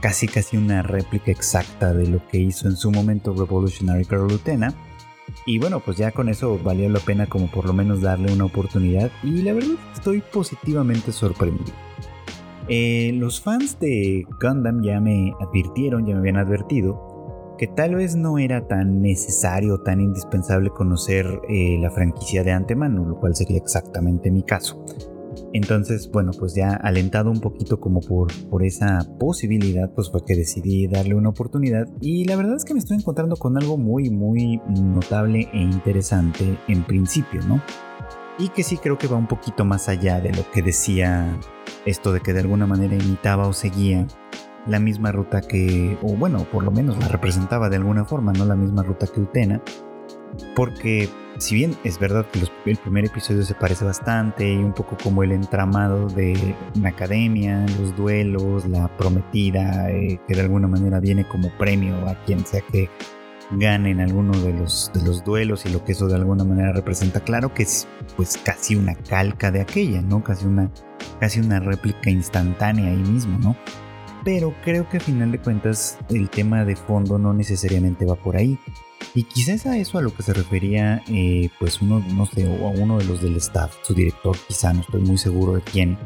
[0.00, 4.72] casi casi una réplica exacta de lo que hizo en su momento Revolutionary Girl Utena.
[5.44, 8.46] Y bueno, pues ya con eso valió la pena como por lo menos darle una
[8.46, 11.91] oportunidad y la verdad estoy positivamente sorprendido.
[12.68, 18.16] Eh, los fans de Gundam ya me advirtieron, ya me habían advertido, que tal vez
[18.16, 23.58] no era tan necesario, tan indispensable conocer eh, la franquicia de antemano, lo cual sería
[23.58, 24.84] exactamente mi caso.
[25.54, 30.34] Entonces, bueno, pues ya alentado un poquito como por, por esa posibilidad, pues fue que
[30.34, 34.10] decidí darle una oportunidad y la verdad es que me estoy encontrando con algo muy,
[34.10, 37.60] muy notable e interesante en principio, ¿no?
[38.38, 41.38] y que sí creo que va un poquito más allá de lo que decía
[41.86, 44.06] esto de que de alguna manera imitaba o seguía
[44.66, 48.44] la misma ruta que, o bueno, por lo menos la representaba de alguna forma, no
[48.44, 49.60] la misma ruta que Utena,
[50.54, 52.40] porque si bien es verdad que
[52.70, 57.66] el primer episodio se parece bastante y un poco como el entramado de una academia,
[57.80, 62.60] los duelos, la prometida, eh, que de alguna manera viene como premio a quien sea
[62.60, 62.88] que
[63.58, 67.20] ganen alguno de los, de los duelos y lo que eso de alguna manera representa.
[67.20, 67.86] Claro que es
[68.16, 70.22] pues casi una calca de aquella, ¿no?
[70.22, 70.70] Casi una,
[71.20, 73.56] casi una réplica instantánea ahí mismo, ¿no?
[74.24, 78.36] Pero creo que a final de cuentas el tema de fondo no necesariamente va por
[78.36, 78.58] ahí.
[79.14, 82.68] Y quizás a eso a lo que se refería, eh, pues uno, no sé, o
[82.68, 85.98] a uno de los del staff, su director, quizá, no estoy muy seguro de quién,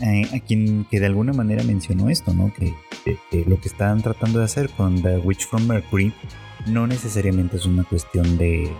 [0.00, 2.52] eh, a quien que de alguna manera mencionó esto, ¿no?
[2.52, 2.74] Que,
[3.30, 6.12] que, lo que están tratando de hacer con The Witch from Mercury
[6.66, 8.70] no necesariamente es una cuestión de,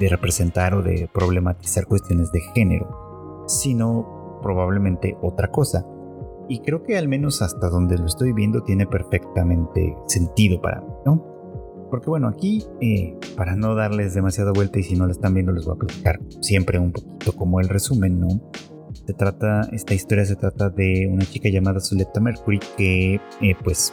[0.00, 5.86] representar o de problematizar cuestiones de género, sino probablemente otra cosa.
[6.48, 10.92] Y creo que al menos hasta donde lo estoy viendo tiene perfectamente sentido para mí,
[11.04, 11.36] ¿no?
[11.90, 15.52] Porque bueno, aquí, eh, para no darles demasiada vuelta y si no la están viendo
[15.52, 18.28] les voy a platicar siempre un poquito como el resumen, ¿no?
[19.06, 23.92] Se trata, esta historia se trata de una chica llamada Zuleta Mercury que eh, pues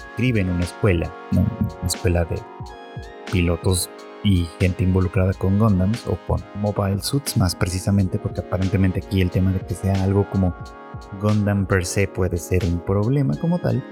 [0.00, 2.36] escribe en una escuela, una escuela de
[3.30, 3.90] pilotos
[4.22, 9.30] y gente involucrada con Gundams o con Mobile Suits más precisamente porque aparentemente aquí el
[9.30, 10.54] tema de que sea algo como
[11.20, 13.82] Gundam per se puede ser un problema como tal.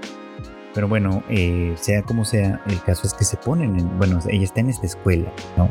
[0.73, 4.43] Pero bueno, eh, sea como sea, el caso es que se ponen en, bueno, ella
[4.43, 5.69] está en esta escuela, ¿no?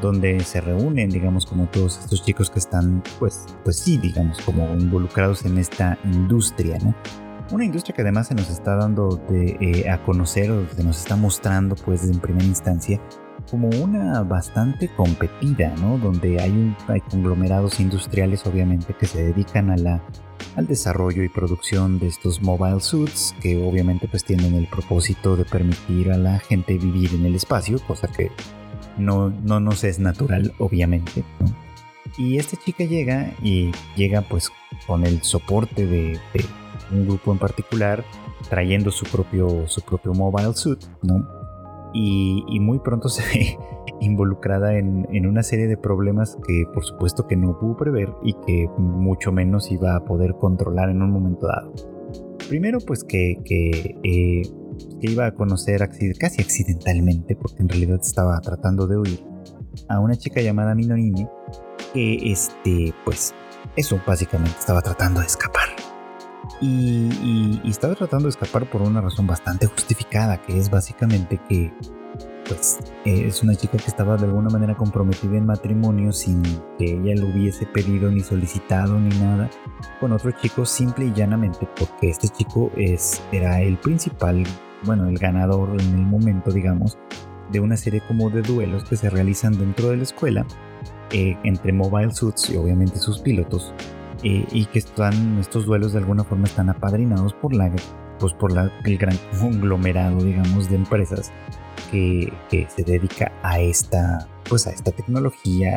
[0.00, 4.72] Donde se reúnen, digamos, como todos estos chicos que están, pues, pues sí, digamos, como
[4.74, 6.94] involucrados en esta industria, ¿no?
[7.50, 10.98] Una industria que además se nos está dando de, eh, a conocer o se nos
[10.98, 13.00] está mostrando pues en primera instancia
[13.50, 15.96] como una bastante competida, ¿no?
[15.96, 20.02] Donde hay, hay conglomerados industriales obviamente que se dedican a la,
[20.56, 25.46] al desarrollo y producción de estos mobile suits que obviamente pues tienen el propósito de
[25.46, 28.30] permitir a la gente vivir en el espacio, cosa que
[28.98, 31.24] no, no nos es natural obviamente,
[32.18, 34.50] Y esta chica llega y llega pues
[34.86, 36.18] con el soporte de
[36.92, 38.04] un grupo en particular
[38.48, 40.80] trayendo su propio, su propio mobile suit.
[41.94, 43.58] Y, muy pronto se ve
[44.00, 48.68] involucrada en, una serie de problemas que por supuesto que no pudo prever y que
[48.78, 51.72] mucho menos iba a poder controlar en un momento dado.
[52.48, 54.42] Primero pues que, que, eh,
[55.00, 55.86] iba a conocer
[56.18, 59.20] casi accidentalmente, porque en realidad estaba tratando de huir,
[59.88, 61.26] a una chica llamada Minorini
[61.92, 63.34] que este pues
[63.76, 65.77] eso básicamente estaba tratando de escapar
[66.60, 71.72] y, estaba tratando de escapar por una razón bastante justificada, que es básicamente que
[72.46, 76.42] pues es una chica que estaba de alguna manera comprometida en matrimonio sin
[76.78, 79.50] que ella lo hubiese pedido ni solicitado ni nada
[80.00, 84.44] con otro chico simple y llanamente porque este chico es, era el principal,
[84.84, 86.96] bueno, el ganador en el momento, digamos,
[87.52, 90.46] de una serie como de duelos que se realizan dentro de la escuela
[91.12, 93.74] eh, entre Mobile Suits y obviamente sus pilotos
[94.22, 97.72] eh, y que están, estos duelos de alguna forma están apadrinados por la
[98.18, 101.32] pues por la, el gran conglomerado digamos de empresas
[101.92, 105.76] que, se dedica a esta pues a esta tecnología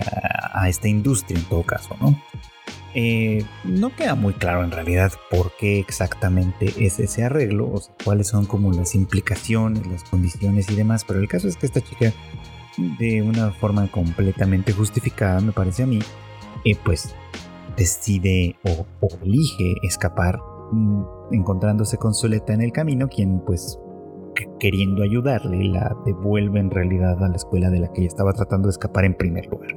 [0.54, 2.18] a esta industria en todo caso no
[2.94, 8.28] eh, no queda muy claro en realidad por qué exactamente es ese arreglo, o cuáles
[8.28, 12.12] son como las implicaciones, las condiciones y demás, pero el caso es que esta chica,
[13.00, 16.00] de una forma completamente justificada, me parece a mí,
[16.66, 17.16] eh, pues
[17.78, 20.40] decide o, elige escapar,
[20.72, 23.80] mm, encontrándose con Soleta en el camino, quien pues
[24.60, 28.68] queriendo ayudarle la devuelve en realidad a la escuela de la que ella estaba tratando
[28.68, 29.76] de escapar en primer lugar.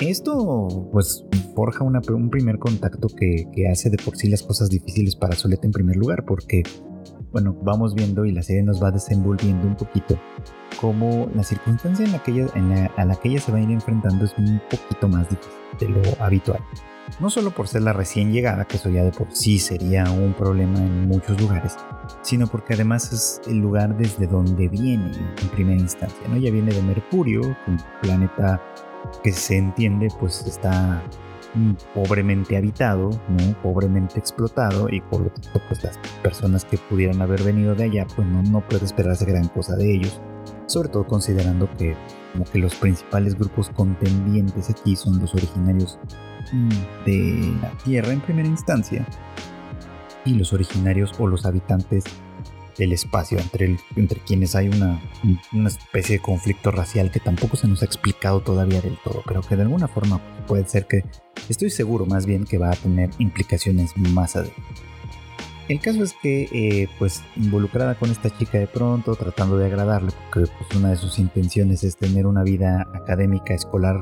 [0.00, 5.36] Esto pues forja un primer contacto que, hace de por sí las cosas difíciles para
[5.36, 6.62] Soleta en primer lugar, porque
[7.32, 10.18] bueno, vamos viendo y la serie nos va desenvolviendo un poquito
[10.80, 14.34] cómo la circunstancia en la a la que ella se va a ir enfrentando es
[14.36, 16.60] un poquito más difícil de lo habitual.
[17.20, 20.34] No solo por ser la recién llegada, que eso ya de por sí sería un
[20.34, 21.76] problema en muchos lugares,
[22.22, 25.10] sino porque además es el lugar desde donde viene
[25.42, 26.28] en primera instancia.
[26.28, 26.36] ¿no?
[26.36, 28.62] Ella viene de Mercurio, un planeta
[29.22, 31.02] que se entiende pues está
[31.94, 33.10] pobremente habitado,
[33.62, 38.06] pobremente explotado y por lo tanto pues las personas que pudieran haber venido de allá
[38.14, 40.20] pues no, no puede esperarse gran cosa de ellos,
[40.66, 41.96] sobre todo considerando que
[42.32, 45.98] como que los principales grupos contendientes aquí son los originarios
[46.52, 49.06] mm, de la Tierra en primera instancia
[50.24, 52.04] y los originarios o los habitantes
[52.78, 55.00] del espacio, entre, entre quienes hay una,
[55.52, 59.42] una, especie de conflicto racial que tampoco se nos ha explicado todavía del todo, pero
[59.42, 61.04] que de alguna forma puede ser que,
[61.48, 64.62] estoy seguro más bien que va a tener implicaciones más adelante.
[65.68, 70.10] El caso es que, eh, pues, involucrada con esta chica de pronto, tratando de agradarle,
[70.30, 73.96] porque pues, una de sus intenciones es tener una vida académica, escolar,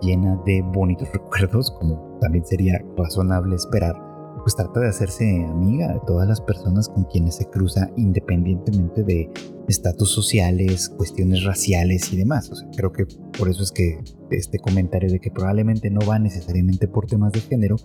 [0.00, 4.11] llena de bonitos recuerdos, como también sería razonable esperar,
[4.42, 9.30] pues trata de hacerse amiga de todas las personas con quienes se cruza independientemente de
[9.68, 12.50] estatus sociales, cuestiones raciales y demás.
[12.50, 13.06] O sea, creo que
[13.38, 17.40] por eso es que este comentario de que probablemente no va necesariamente por temas de
[17.40, 17.76] género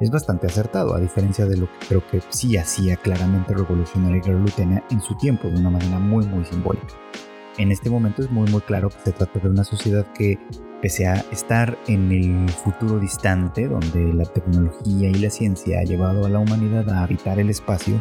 [0.00, 4.40] es bastante acertado, a diferencia de lo que creo que sí hacía claramente Revolutionary Girl
[4.40, 6.94] Lutena en su tiempo, de una manera muy muy simbólica.
[7.58, 10.38] En este momento es muy muy claro que se trata de una sociedad que
[10.82, 16.26] pese a estar en el futuro distante, donde la tecnología y la ciencia ha llevado
[16.26, 18.00] a la humanidad a habitar el espacio,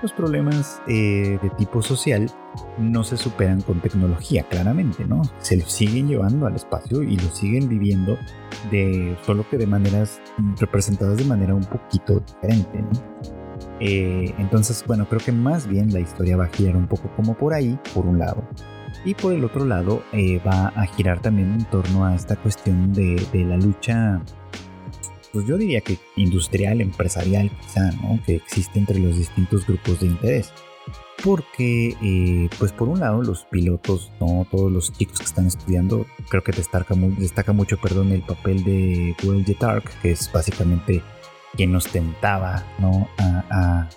[0.00, 2.30] los problemas eh, de tipo social
[2.78, 5.22] no se superan con tecnología, claramente, ¿no?
[5.40, 8.16] Se los siguen llevando al espacio y lo siguen viviendo
[8.70, 10.20] de solo que de maneras
[10.60, 12.90] representadas de manera un poquito diferente, ¿no?
[13.80, 17.36] Eh, entonces, bueno, creo que más bien la historia va a girar un poco como
[17.36, 18.44] por ahí, por un lado
[19.04, 22.92] y por el otro lado eh, va a girar también en torno a esta cuestión
[22.92, 24.22] de, la lucha,
[25.32, 28.18] pues yo diría que industrial, empresarial quizá, ¿no?
[28.24, 30.52] que existe entre los distintos grupos de interés.
[31.22, 34.46] Porque, eh, pues por un lado, los pilotos, ¿no?
[34.50, 39.16] todos los chicos que están estudiando, creo que destaca, destaca mucho perdón, el papel de
[39.24, 41.02] Will Jetark, que es básicamente
[41.56, 43.08] quien ostentaba ¿no?
[43.18, 43.88] a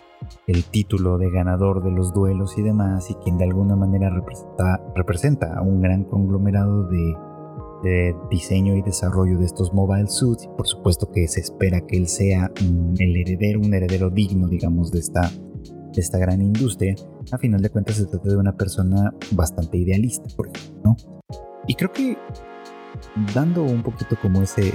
[0.48, 4.10] el título de ganador de los duelos y demás, y quien de alguna manera
[4.96, 7.16] representa, a un gran conglomerado de,
[8.30, 12.08] diseño y desarrollo de estos mobile suits, y por supuesto que se espera que él
[12.08, 12.52] sea
[12.98, 15.30] el heredero, un heredero digno, digamos, de esta,
[15.96, 16.96] esta gran industria,
[17.32, 20.98] a final de cuentas se trata de una persona bastante idealista, por ejemplo, ¿no?
[21.68, 22.18] Y creo que
[23.34, 24.72] dando un poquito como ese,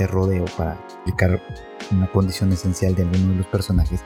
[0.00, 1.40] ese rodeo para explicar
[1.90, 4.00] una condición esencial de alguno de los personajes,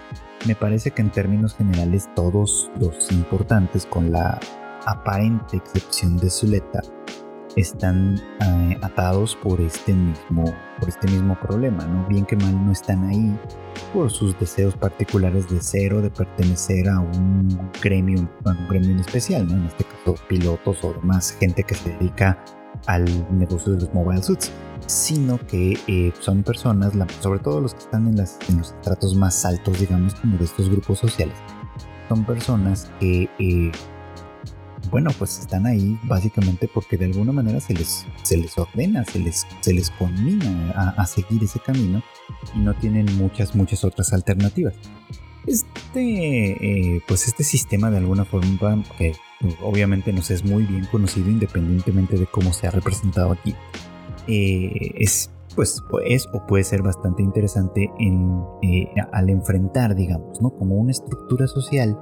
[0.47, 4.41] me parece que en términos generales todos los importantes, con la
[4.87, 6.81] aparente excepción de Zuleta,
[7.57, 12.05] están eh, atados por este mismo por este mismo problema, ¿no?
[12.09, 13.39] Bien que mal no están ahí
[13.93, 19.01] por sus deseos particulares de ser o de pertenecer a un gremio, a un gremio
[19.01, 19.55] especial, ¿no?
[19.55, 22.37] En este caso pilotos o demás gente que se dedica
[22.87, 23.05] al
[23.39, 24.51] negocio de los mobile suits
[24.87, 29.81] sino que eh, son personas, sobre todo los que están en, los estratos más altos,
[29.81, 31.37] digamos, como de estos grupos sociales,
[32.09, 33.73] son personas que, eh,
[34.91, 39.19] bueno, pues están ahí básicamente porque de alguna manera se les, se les ordena, se
[39.19, 42.03] les, se les conmina a, seguir ese camino
[42.55, 44.75] y no tienen muchas, muchas otras alternativas.
[45.47, 49.15] Este, eh, pues este sistema de alguna forma que
[49.63, 53.55] obviamente nos es muy bien conocido independientemente de cómo se ha representado aquí
[54.27, 57.91] eh, es pues es o puede ser bastante interesante
[58.63, 60.51] eh, al enfrentar, digamos, ¿no?
[60.51, 61.97] Como una estructura social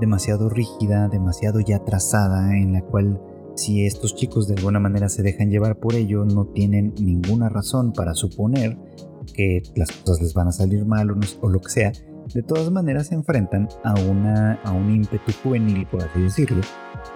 [0.00, 3.20] demasiado rígida, demasiado ya trazada, en la cual
[3.54, 7.92] si estos chicos de alguna manera se dejan llevar por ello, no tienen ninguna razón
[7.92, 8.78] para suponer
[9.34, 11.92] que las cosas les van a salir mal o, lo que sea,
[12.34, 16.62] de todas maneras se enfrentan a, una, a un ímpetu juvenil, por así decirlo,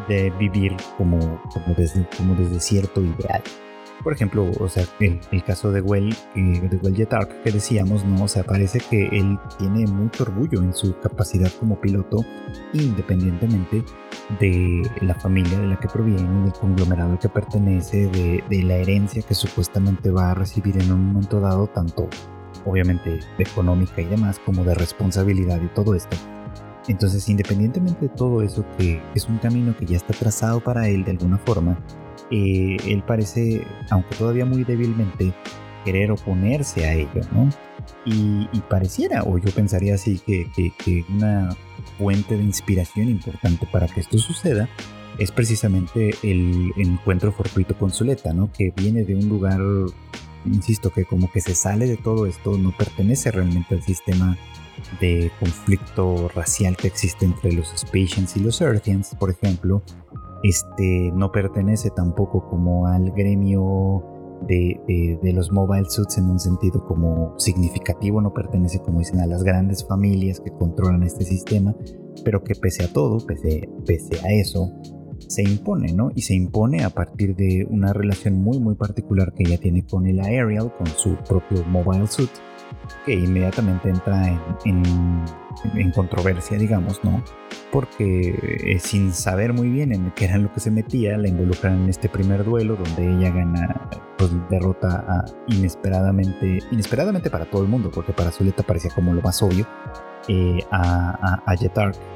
[0.08, 1.18] de vivir como,
[1.52, 3.42] como, desde, como desde cierto ideal.
[4.02, 8.24] Por ejemplo, o sea, el, caso de Well, eh, de Well Jetark que decíamos, ¿no?
[8.24, 12.18] O sea, parece que él tiene mucho orgullo en su capacidad como piloto,
[12.74, 13.82] independientemente
[14.38, 19.22] de la familia de la que proviene, del conglomerado al que pertenece, de la herencia
[19.22, 22.08] que supuestamente va a recibir en un momento dado, tanto
[22.66, 26.16] obviamente económica y demás, como de responsabilidad y todo esto.
[26.88, 31.04] Entonces, independientemente de todo eso, que es un camino que ya está trazado para él
[31.04, 31.78] de alguna forma,
[32.30, 35.32] eh, él parece, aunque todavía muy débilmente,
[35.84, 37.48] querer oponerse a ello, ¿no?
[38.04, 41.50] Y, pareciera, o yo pensaría así, que, que, una
[41.98, 44.68] fuente de inspiración importante para que esto suceda
[45.18, 48.50] es precisamente el, encuentro fortuito con Zuleta, ¿no?
[48.52, 49.60] Que viene de un lugar,
[50.46, 54.36] insisto, que como que se sale de todo esto, no pertenece realmente al sistema
[55.00, 59.82] de conflicto racial que existe entre los Spacians y los Earthians, por ejemplo,
[60.42, 64.04] este no pertenece tampoco como al gremio
[64.46, 69.42] de, los mobile suits en un sentido como significativo, no pertenece como dicen a las
[69.42, 71.74] grandes familias que controlan este sistema,
[72.24, 74.72] pero que pese a todo, pese, pese a eso,
[75.28, 76.10] se impone, ¿no?
[76.14, 80.06] Y se impone a partir de una relación muy muy particular que ella tiene con
[80.06, 82.30] el Aerial, con su propio mobile suit,
[83.04, 84.28] que inmediatamente entra
[84.64, 84.82] en,
[85.74, 87.22] en, controversia, digamos, ¿no?
[87.72, 91.82] Porque eh, sin saber muy bien en qué era lo que se metía, la involucran
[91.82, 97.68] en este primer duelo donde ella gana, pues derrota a, inesperadamente, inesperadamente para todo el
[97.68, 99.66] mundo, porque para Zuleta parecía como lo más obvio,
[100.28, 101.54] eh, a, a, a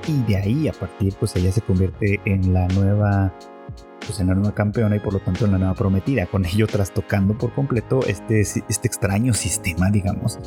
[0.06, 3.32] Y de ahí, a partir, pues ella se convierte en la nueva
[4.06, 6.66] pues en la nueva campeona y por lo tanto en la nueva prometida, con ello
[6.66, 10.38] trastocando por completo este, este extraño sistema, digamos,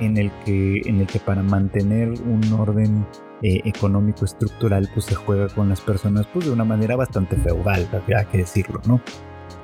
[0.00, 3.06] en el que, en el que para mantener un orden
[3.42, 7.88] eh, económico estructural pues se juega con las personas pues de una manera bastante feudal,
[7.92, 9.00] hay que decirlo, ¿no?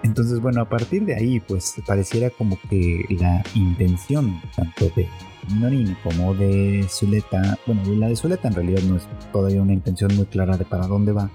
[0.02, 5.08] Entonces, bueno, a partir de ahí, pues pareciera como que la intención tanto de
[5.50, 10.14] Norin como de Zuleta, bueno, la de Zuleta en realidad no es todavía una intención
[10.16, 11.30] muy clara de para dónde va,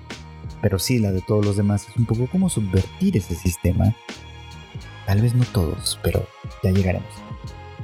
[0.62, 3.93] pero sí la de todos los demás es un poco como subvertir ese sistema.
[5.05, 6.26] Tal vez no todos, pero
[6.64, 7.08] ya llegaremos.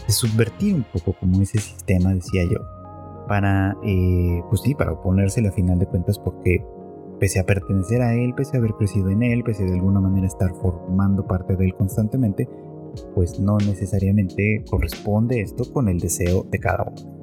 [0.08, 2.60] Es subvertir un poco como ese sistema, decía yo,
[3.28, 6.66] para, eh, pues sí, para oponérsele a final de cuentas, porque
[7.20, 10.02] pese a pertenecer a él, pese a haber crecido en él, pese a de alguna
[10.02, 12.50] manera estar formando parte de él constantemente,
[13.14, 17.14] pues no necesariamente corresponde esto con el deseo de cada uno.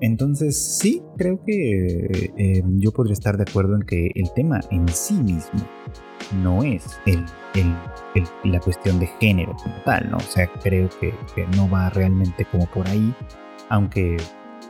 [0.00, 4.88] Entonces sí, creo que eh, yo podría estar de acuerdo en que el tema en
[4.88, 5.62] sí mismo
[6.42, 6.98] no es
[8.44, 10.16] la cuestión de género como tal, ¿no?
[10.16, 11.14] O sea, creo que,
[11.56, 13.14] no va realmente como por ahí,
[13.68, 14.16] aunque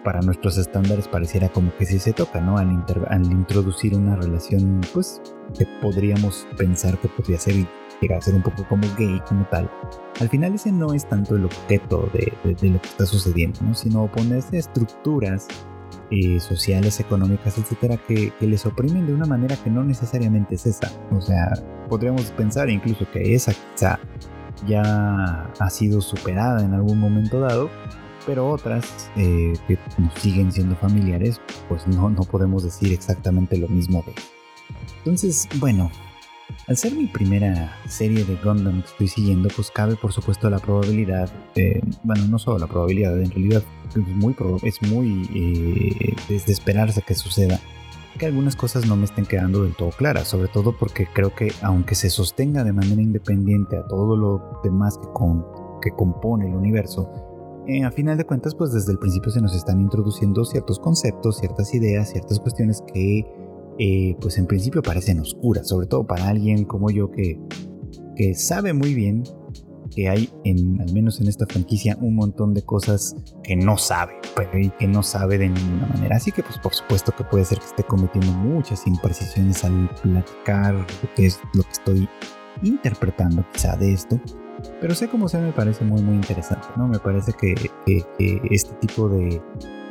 [0.05, 2.59] para nuestros estándares pareciera como que sí se toca, ¿no?
[2.59, 5.23] Al, al introducir una relación, pues,
[5.57, 7.57] que podríamos pensar que podría ser
[8.03, 9.71] llega ser un poco como gay como tal,
[10.21, 13.75] al final ese no es tanto el objeto de, lo que está sucediendo, ¿no?
[13.75, 15.47] sino oponerse a estructuras
[16.11, 20.91] eh, sociales, económicas, etcétera, que, les oprimen de una manera que no necesariamente es esa.
[21.11, 21.53] O sea,
[21.89, 23.99] podríamos pensar incluso que esa quizá
[24.67, 27.71] ya ha sido superada en algún momento dado,
[28.27, 29.79] pero otras eh, que
[30.21, 34.13] siguen siendo familiares, pues no, no podemos decir exactamente lo mismo de.
[34.99, 35.91] Entonces, bueno,
[36.67, 40.59] al ser mi primera serie de Gundam que estoy siguiendo, pues cabe por supuesto la
[40.59, 41.31] probabilidad,
[42.03, 47.15] bueno, no solo la probabilidad, en realidad es muy, es muy eh, de esperarse que
[47.15, 47.61] suceda,
[48.19, 51.53] que algunas cosas no me estén quedando del todo claras, sobre todo porque creo que
[51.63, 55.45] aunque se sostenga de manera independiente a todo lo demás que, con,
[55.81, 57.11] que compone el universo,
[57.67, 61.39] eh, a final de cuentas, pues desde el principio se nos están introduciendo ciertos conceptos,
[61.39, 63.25] ciertas ideas, ciertas cuestiones que
[63.79, 67.39] eh, pues en principio parecen oscuras, sobre todo para alguien como yo que,
[68.17, 69.25] que sabe muy bien
[69.95, 74.15] que hay, en, al menos en esta franquicia, un montón de cosas que no sabe,
[74.35, 76.17] pero y que no sabe de ninguna manera.
[76.17, 80.75] Así que pues por supuesto que puede ser que esté cometiendo muchas imprecisiones al platicar
[80.75, 82.09] lo que es lo que estoy
[82.63, 84.21] interpretando quizá de esto.
[84.81, 86.87] Pero sé como sea, me parece muy muy interesante, ¿no?
[86.87, 87.55] Me parece que,
[88.51, 89.43] este tipo de,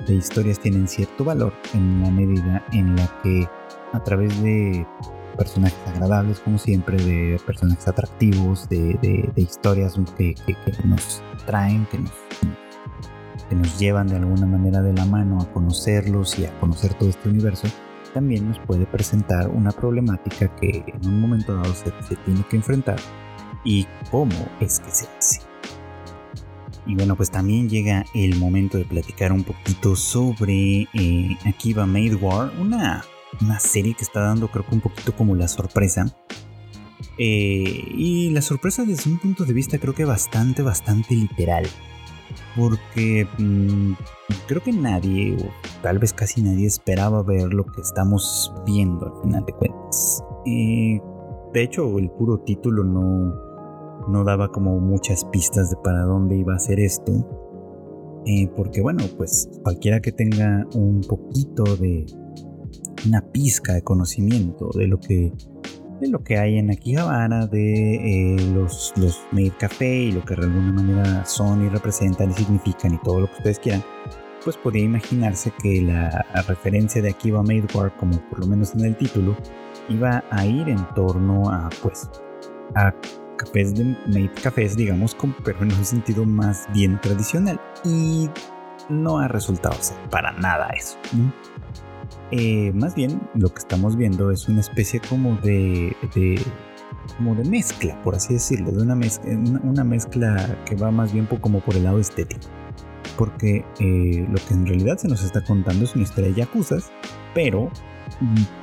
[0.07, 3.47] de historias tienen cierto valor en la medida en la que
[3.93, 4.85] a través de
[5.37, 10.35] personajes agradables como siempre, de personajes atractivos, de, historias que,
[10.85, 12.11] nos traen, que nos,
[13.49, 17.09] que nos llevan de alguna manera de la mano a conocerlos y a conocer todo
[17.09, 17.67] este universo,
[18.13, 21.91] también nos puede presentar una problemática que en un momento dado se,
[22.25, 22.97] tiene que enfrentar
[23.63, 25.41] y cómo es que se hace.
[26.85, 32.15] Y bueno, pues también llega el momento de platicar un poquito sobre eh, Akiba Made
[32.15, 33.03] War, una
[33.39, 36.05] una serie que está dando creo que un poquito como la sorpresa.
[37.17, 41.65] Eh, y la sorpresa desde un punto de vista creo que bastante, bastante literal.
[42.55, 43.93] Porque mm,
[44.47, 49.21] creo que nadie, o tal vez casi nadie, esperaba ver lo que estamos viendo al
[49.21, 50.23] final de cuentas.
[50.45, 50.99] Eh,
[51.53, 53.35] de hecho, el puro título no,
[54.07, 57.11] no daba como muchas pistas de para dónde iba a ser esto.
[58.25, 62.05] Eh, porque bueno, pues cualquiera que tenga un poquito de,
[63.05, 65.33] una pizca de conocimiento de lo que
[65.99, 70.35] de lo que hay en Akihabara, de eh, los, los Made Café y lo que
[70.35, 73.83] de alguna manera son y representan y significan y todo lo que ustedes quieran,
[74.43, 78.85] pues podría imaginarse que la referencia de Akiba Made War, como por lo menos en
[78.85, 79.37] el título,
[79.89, 82.09] iba a ir en torno a, pues,
[82.75, 82.93] a
[83.37, 87.59] cafés de Made Cafés, digamos, pero en un sentido más bien tradicional.
[87.83, 88.29] Y
[88.89, 90.97] no ha resultado ser para nada eso.
[92.31, 95.95] Eh, más bien lo que estamos viendo es una especie como de,
[97.17, 99.31] como de mezcla, por así decirlo, de una mezcla,
[99.63, 102.47] una, mezcla que va más bien como por el lado estético.
[103.17, 106.91] Porque eh, lo que en realidad se nos está contando es una historia de yakuzas,
[107.35, 107.69] pero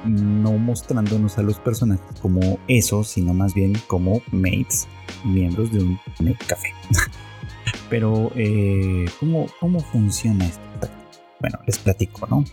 [0.07, 4.89] no mostrándonos a los personajes como eso, sino más bien como mates,
[5.25, 5.99] miembros de un
[6.47, 6.73] café.
[7.91, 10.63] pero, eh, ¿cómo, ¿cómo funciona esto?
[11.41, 12.45] Bueno, les platico, ¿no?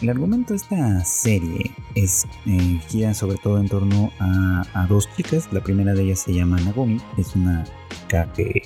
[0.00, 5.48] El argumento de esta serie es eh, gira sobre todo en torno a, dos chicas.
[5.52, 8.62] La primera de ellas se llama Nagomi, es una chica que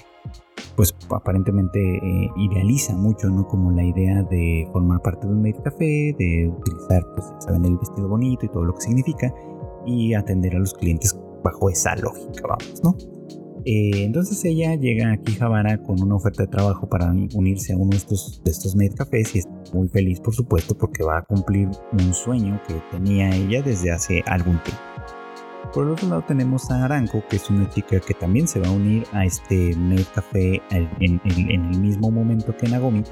[0.76, 3.46] pues aparentemente eh, idealiza mucho, ¿no?
[3.46, 7.78] Como la idea de formar parte de un made café, de utilizar, pues, saben, el
[7.78, 9.32] vestido bonito y todo lo que significa,
[9.86, 13.15] y atender a los clientes bajo esa lógica, vamos, ¿no?
[13.68, 17.76] Eh, entonces ella llega aquí a Javara con una oferta de trabajo para unirse a
[17.76, 21.18] uno de estos, de estos Made Cafés y está muy feliz por supuesto porque va
[21.18, 24.80] a cumplir un sueño que tenía ella desde hace algún tiempo.
[25.74, 28.68] Por el otro lado tenemos a Aranco, que es una chica que también se va
[28.68, 33.02] a unir a este Made Café en el mismo momento que Nagomi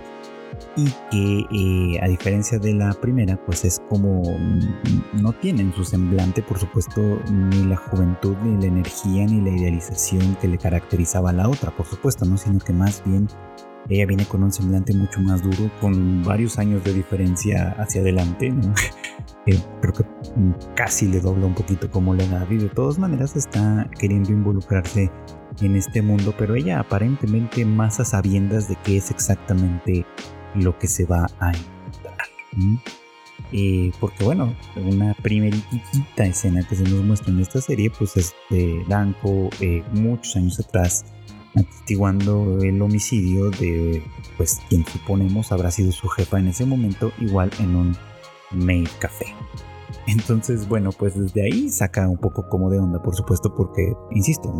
[0.76, 5.84] y que eh, a diferencia de la primera pues es como mm, no tienen su
[5.84, 7.00] semblante por supuesto
[7.30, 11.70] ni la juventud ni la energía ni la idealización que le caracterizaba a la otra
[11.70, 13.28] por supuesto no sino que más bien
[13.88, 18.50] ella viene con un semblante mucho más duro con varios años de diferencia hacia adelante
[18.50, 18.72] ¿no?
[19.46, 20.04] Eh, creo que
[20.74, 25.10] casi le dobla un poquito como la edad y de todas maneras está queriendo involucrarse
[25.60, 30.06] en este mundo pero ella aparentemente más a sabiendas de qué es exactamente
[30.78, 32.18] que se va a encontrar.
[33.52, 38.34] Eh, porque bueno, una primeritita escena que se nos muestra en esta serie, pues es
[38.50, 41.04] de Danko eh, muchos años atrás,
[41.54, 44.02] atestiguando el homicidio de
[44.36, 47.96] pues quien suponemos habrá sido su jefa en ese momento, igual en un
[48.52, 49.26] maid café.
[50.06, 54.52] Entonces, bueno, pues desde ahí saca un poco como de onda, por supuesto, porque, insisto,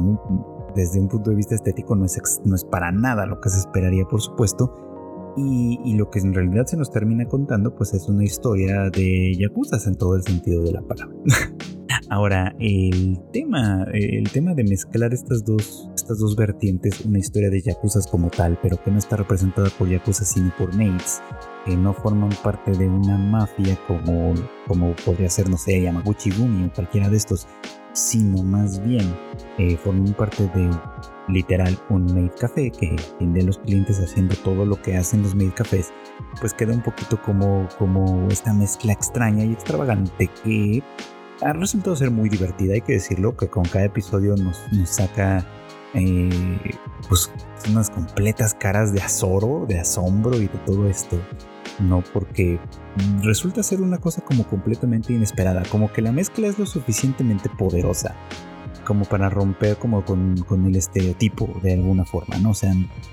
[0.75, 3.59] desde un punto de vista estético no es, no es para nada lo que se
[3.59, 4.94] esperaría, por supuesto,
[5.37, 9.87] y, lo que en realidad se nos termina contando, pues es una historia de yakuzas
[9.87, 11.15] en todo el sentido de la palabra.
[12.11, 17.63] Ahora, el tema, el tema de mezclar estas dos, estas dos vertientes, una historia de
[17.63, 21.23] yakuzas como tal, pero que no está representada por yakuzas sino por mates,
[21.65, 24.35] que no forman parte de una mafia como,
[24.69, 27.49] como podría ser, no sé, Yamaguchi Gumi o cualquiera de estos,
[27.93, 29.15] sino más bien
[29.59, 30.71] eh, forman parte de
[31.29, 35.55] literal un made café que tiene los clientes haciendo todo lo que hacen los made
[35.55, 35.93] cafés,
[36.41, 40.83] pues queda un poquito como, como esta mezcla extraña y extravagante que
[41.43, 45.45] ha resultado ser muy divertida, hay que decirlo, que con cada episodio nos, nos saca
[45.95, 46.77] eh,
[47.09, 47.31] pues
[47.71, 51.19] unas completas caras de azoro, de asombro y de todo esto.
[51.81, 52.61] No, porque
[53.23, 58.15] resulta ser una cosa como completamente inesperada, como que la mezcla es lo suficientemente poderosa
[58.85, 62.51] como para romper como con, el estereotipo de alguna forma, ¿no?
[62.51, 62.73] O sea,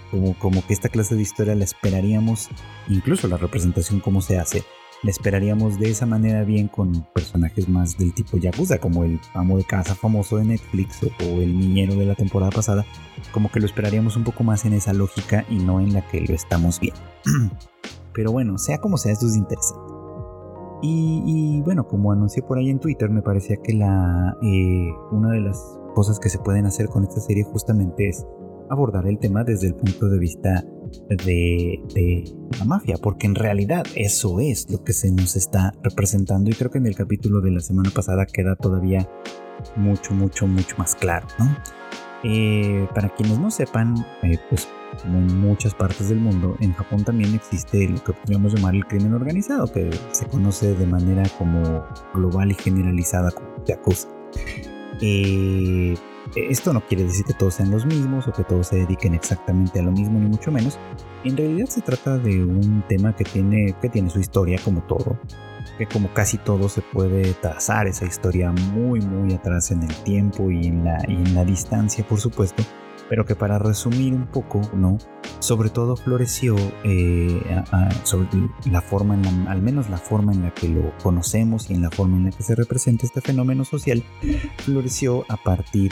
[0.10, 2.50] como, como que esta clase de historia la esperaríamos,
[2.88, 4.64] incluso la representación como se hace,
[5.04, 9.58] la esperaríamos de esa manera bien con personajes más del tipo Yakuza, como el amo
[9.58, 12.86] de casa famoso de Netflix o, el niñero de la temporada pasada,
[13.32, 16.22] como que lo esperaríamos un poco más en esa lógica y no en la que
[16.22, 17.02] lo estamos viendo.
[18.14, 19.91] Pero bueno, sea como sea, esto es interesante.
[20.82, 25.42] Y, bueno, como anuncié por ahí en Twitter, me parecía que la, eh, una de
[25.42, 28.26] las cosas que se pueden hacer con esta serie justamente es
[28.70, 30.64] abordar el tema desde el punto de vista
[31.10, 32.24] de, de,
[32.58, 36.72] la mafia, porque en realidad eso es lo que se nos está representando y creo
[36.72, 39.10] que en el capítulo de la semana pasada queda todavía
[39.76, 41.46] mucho, mucho, mucho más claro, ¿no?
[42.24, 44.68] Eh, para quienes no sepan, eh, pues
[45.02, 48.86] como en muchas partes del mundo, en Japón también existe lo que podríamos llamar el
[48.86, 54.10] crimen organizado, que se conoce de manera como global y generalizada como Yakuza.
[55.02, 55.96] Eh,
[56.36, 59.80] esto no quiere decir que todos sean los mismos o que todos se dediquen exactamente
[59.80, 60.78] a lo mismo, ni mucho menos.
[61.24, 65.18] En realidad se trata de un tema que tiene, que tiene su historia como todo,
[65.82, 70.52] que como casi todo se puede trazar esa historia muy muy atrás en el tiempo
[70.52, 72.64] y en la, y en la distancia, por supuesto
[73.10, 74.98] pero que para resumir un poco, ¿no?
[75.40, 76.56] Sobre todo floreció
[76.86, 77.42] eh,
[78.04, 78.30] sobre
[78.72, 81.92] la forma, en al menos la forma en la que lo conocemos y en la
[81.92, 84.02] forma en la que se representa este fenómeno social,
[84.60, 85.92] floreció a partir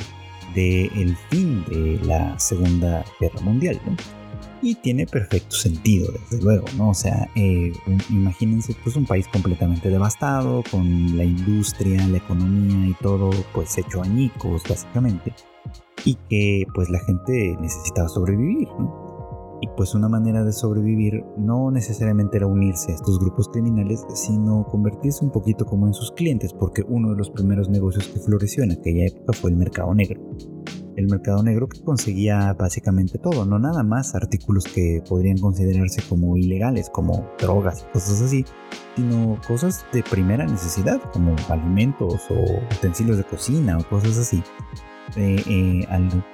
[0.55, 4.18] del fin de la Segunda Guerra Mundial, ¿no?
[4.61, 6.89] Y tiene perfecto sentido, desde luego, ¿no?
[6.89, 7.71] O sea, eh,
[8.09, 14.01] imagínense pues un país completamente devastado, con la industria, la economía y todo pues hecho
[14.01, 15.33] añicos básicamente,
[16.05, 19.09] y que pues la gente necesitaba sobrevivir, ¿no?
[19.61, 24.65] Y pues una manera de sobrevivir no necesariamente era unirse a estos grupos criminales, sino
[24.65, 28.63] convertirse un poquito como en sus clientes, porque uno de los primeros negocios que floreció
[28.63, 30.21] en aquella época fue el mercado negro
[30.99, 36.35] el mercado negro que conseguía básicamente todo, no nada más artículos que podrían considerarse como
[36.35, 38.45] ilegales, como drogas y cosas así,
[38.95, 42.35] sino cosas de primera necesidad, como alimentos o
[42.75, 44.43] utensilios de cocina o cosas así.
[45.15, 45.87] Eh, eh,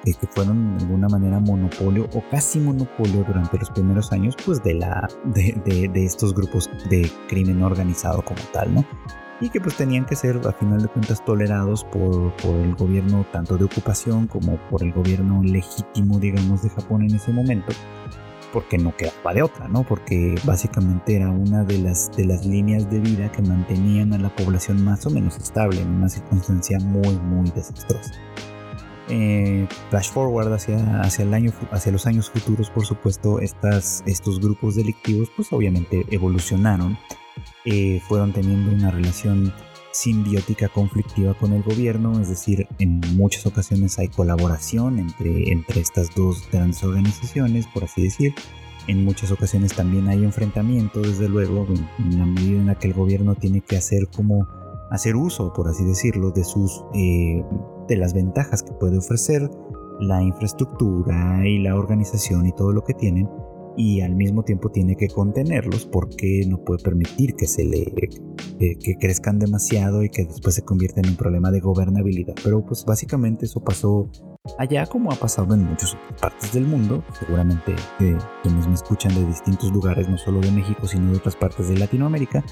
[0.03, 4.73] que fueron de alguna manera monopolio o casi monopolio durante los primeros años pues de
[4.73, 8.85] la de, de estos grupos de crimen organizado como tal no
[9.41, 13.25] y que pues tenían que ser a final de cuentas tolerados por, por, el gobierno
[13.31, 17.73] tanto de ocupación como por el gobierno legítimo digamos de Japón en ese momento
[18.55, 19.83] porque no quedaba de otra, ¿no?
[19.83, 24.33] Porque básicamente era una de las, de las líneas de vida que mantenían a la
[24.33, 28.13] población más o menos estable en una circunstancia muy, muy desastrosa.
[29.09, 34.39] Eh, flash forward hacia, hacia, el año, hacia los años futuros, por supuesto, estas, estos
[34.39, 36.97] grupos delictivos pues obviamente evolucionaron
[37.65, 39.53] eh, fueron teniendo una relación
[39.91, 46.13] simbiótica conflictiva con el gobierno, es decir, en muchas ocasiones hay colaboración entre, entre estas
[46.13, 48.33] dos grandes organizaciones, por así decir.
[48.87, 51.65] En muchas ocasiones también hay enfrentamiento, desde luego,
[51.97, 54.45] en, la medida en la que el gobierno tiene que hacer como
[54.91, 57.41] hacer uso, por así decirlo, de sus eh,
[57.87, 59.49] de las ventajas que puede ofrecer
[59.99, 63.29] la infraestructura y la organización y todo lo que tienen
[63.77, 67.85] y al mismo tiempo tiene que contenerlos porque no puede permitir que se le
[68.59, 72.35] que, crezcan demasiado y que después se convierta en un problema de gobernabilidad.
[72.43, 74.09] Pero pues básicamente eso pasó
[74.57, 77.03] allá como ha pasado en muchas partes del mundo.
[77.19, 81.35] Seguramente eh, quienes me escuchan de distintos lugares, no solo de México, sino de otras
[81.35, 82.43] partes de Latinoamérica,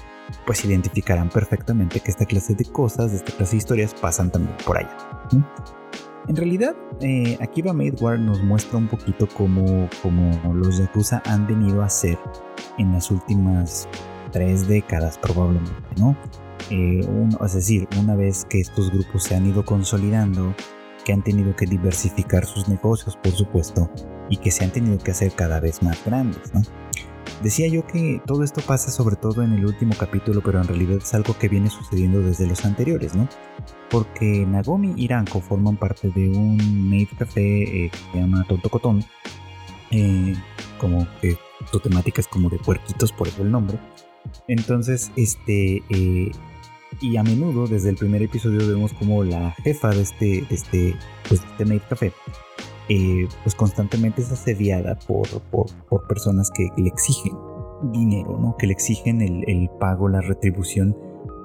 [0.46, 4.56] pues identificarán perfectamente que esta clase de cosas, de esta clase de historias pasan también
[4.66, 4.96] por allá.
[6.26, 9.88] En realidad, eh, Akiba Made War nos muestra un poquito cómo,
[10.54, 12.18] los Yakuza han venido a ser
[12.78, 13.86] en las últimas
[14.32, 16.16] tres décadas probablemente, ¿no?
[16.70, 17.06] Eh,
[17.44, 20.54] es decir, una vez que estos grupos se han ido consolidando,
[21.04, 23.90] que han tenido que diversificar sus negocios, por supuesto,
[24.30, 26.62] y que se han tenido que hacer cada vez más grandes, ¿no?
[27.44, 30.96] Decía yo que todo esto pasa sobre todo en el último capítulo, pero en realidad
[30.96, 33.28] es algo que viene sucediendo desde los anteriores, ¿no?
[33.90, 37.42] Porque Nagomi y Ranko forman parte de un maid café
[37.84, 39.04] eh, que se llama Tonto Cotón,
[39.90, 40.34] eh,
[40.80, 41.36] como que
[41.70, 43.78] su temática es como de puerquitos, por eso el nombre.
[44.48, 46.30] Entonces, este, eh,
[47.02, 50.96] y a menudo desde el primer episodio vemos como la jefa de este, de este,
[51.28, 52.10] pues, de este maid café
[52.88, 57.32] eh, pues constantemente es asediada por, por, personas que le exigen
[57.92, 58.56] dinero, ¿no?
[58.58, 60.96] Que le exigen el, pago, la retribución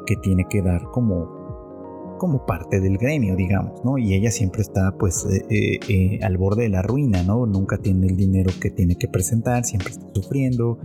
[0.05, 3.97] que tiene que dar como, como parte del gremio, digamos, ¿no?
[3.97, 7.45] Y ella siempre está pues eh, eh, al borde de la ruina, ¿no?
[7.45, 10.79] Nunca tiene el dinero que tiene que presentar, siempre está sufriendo.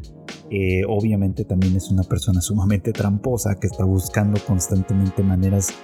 [0.88, 5.74] obviamente también es una persona sumamente tramposa que está buscando constantemente maneras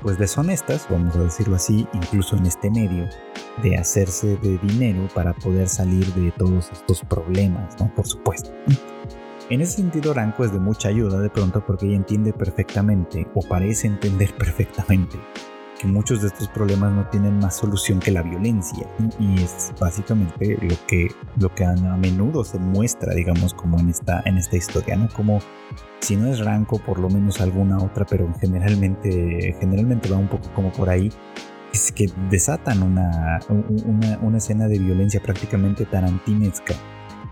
[0.00, 3.08] pues deshonestas, vamos a decirlo así, incluso en este medio,
[3.62, 7.92] de hacerse de dinero para poder salir de todos estos problemas, ¿no?
[7.94, 8.50] Por supuesto.
[9.50, 13.42] En ese sentido, Ranko es de mucha ayuda de pronto porque ella entiende perfectamente, o
[13.42, 15.18] parece entender perfectamente,
[15.82, 18.86] que muchos de estos problemas no tienen más solución que la violencia.
[19.18, 21.08] Y es básicamente lo que,
[21.40, 25.08] lo que a, menudo se muestra, digamos, como en esta, en esta historia, ¿no?
[25.08, 25.40] Como
[26.00, 30.48] si no es Ranko, por lo menos alguna otra, pero generalmente, generalmente va un poco
[30.54, 31.10] como por ahí,
[31.74, 36.74] es que desatan una, una, una escena de violencia prácticamente tarantinesca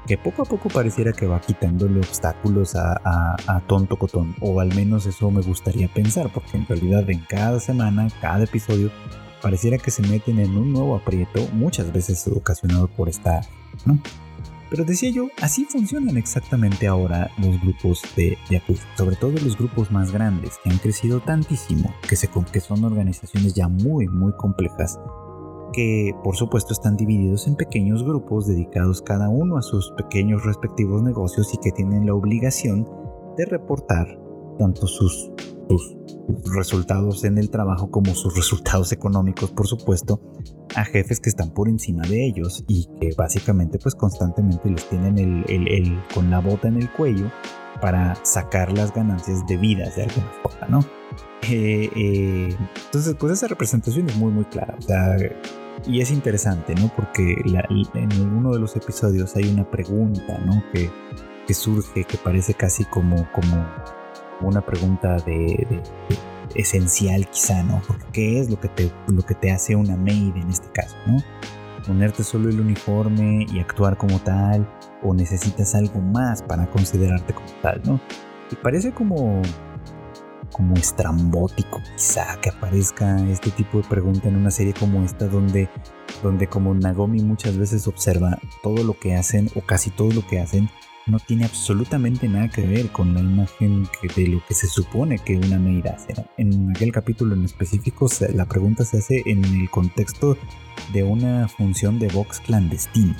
[0.06, 5.06] que poco a poco pareciera que va quitándole obstáculos a, Tonto Cotón, o al menos
[5.06, 8.90] eso me gustaría pensar, porque en realidad en cada semana, cada episodio,
[9.42, 13.40] pareciera que se meten en un nuevo aprieto, muchas veces ocasionado por esta...
[13.84, 13.98] ¿no?
[14.70, 19.90] Pero decía yo, así funcionan exactamente ahora los grupos de Yakuza, sobre todo los grupos
[19.90, 24.96] más grandes, que han crecido tantísimo, que, se, que son organizaciones ya muy, muy complejas,
[25.72, 31.02] que por supuesto están divididos en pequeños grupos dedicados cada uno a sus pequeños respectivos
[31.02, 32.88] negocios y que tienen la obligación
[33.36, 34.06] de reportar
[34.58, 35.32] tanto sus
[35.70, 35.96] sus
[36.54, 40.20] resultados en el trabajo como sus resultados económicos, por supuesto,
[40.74, 45.44] a jefes que están por encima de ellos y que básicamente pues constantemente les tienen
[45.48, 47.30] el, con la bota en el cuello
[47.80, 50.80] para sacar las ganancias debidas de alguna forma, ¿no?
[51.48, 52.56] Eh, eh,
[52.86, 54.76] entonces, pues esa representación es muy, muy clara.
[55.86, 56.90] Y es interesante, ¿no?
[56.94, 60.62] Porque en uno de los episodios hay una pregunta, ¿no?
[60.72, 60.90] Que,
[61.54, 63.66] surge, que parece casi como, como
[64.40, 65.82] una pregunta de,
[66.54, 67.82] esencial quizá, ¿no?
[68.12, 71.16] ¿Qué es lo que, te, lo que te hace una maid en este caso, ¿no?
[71.86, 74.68] Ponerte solo el uniforme y actuar como tal,
[75.02, 78.00] o necesitas algo más para considerarte como tal, ¿no?
[78.52, 79.42] Y parece como
[80.52, 85.68] como estrambótico quizá que aparezca este tipo de pregunta en una serie como esta donde
[86.22, 90.40] donde como Nagomi muchas veces observa todo lo que hacen o casi todo lo que
[90.40, 90.68] hacen
[91.06, 95.36] no tiene absolutamente nada que ver con la imagen de lo que se supone que
[95.36, 96.14] una maid hace.
[96.36, 100.36] En aquel capítulo en específico la pregunta se hace en el contexto
[100.92, 103.14] de una función de box clandestino,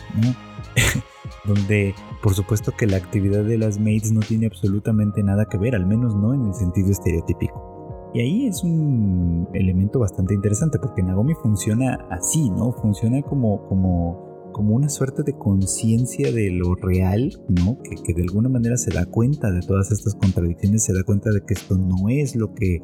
[1.45, 5.75] donde por supuesto que la actividad de las maids no tiene absolutamente nada que ver,
[5.75, 7.71] al menos no en el sentido estereotípico.
[8.13, 12.73] Y ahí es un elemento bastante interesante porque Nagomi funciona así, ¿no?
[12.73, 14.30] Funciona como, como
[14.61, 17.79] como una suerte de conciencia de lo real, ¿no?
[17.83, 21.43] Que, de alguna manera se da cuenta de todas estas contradicciones, se da cuenta de
[21.43, 22.83] que esto no es lo que,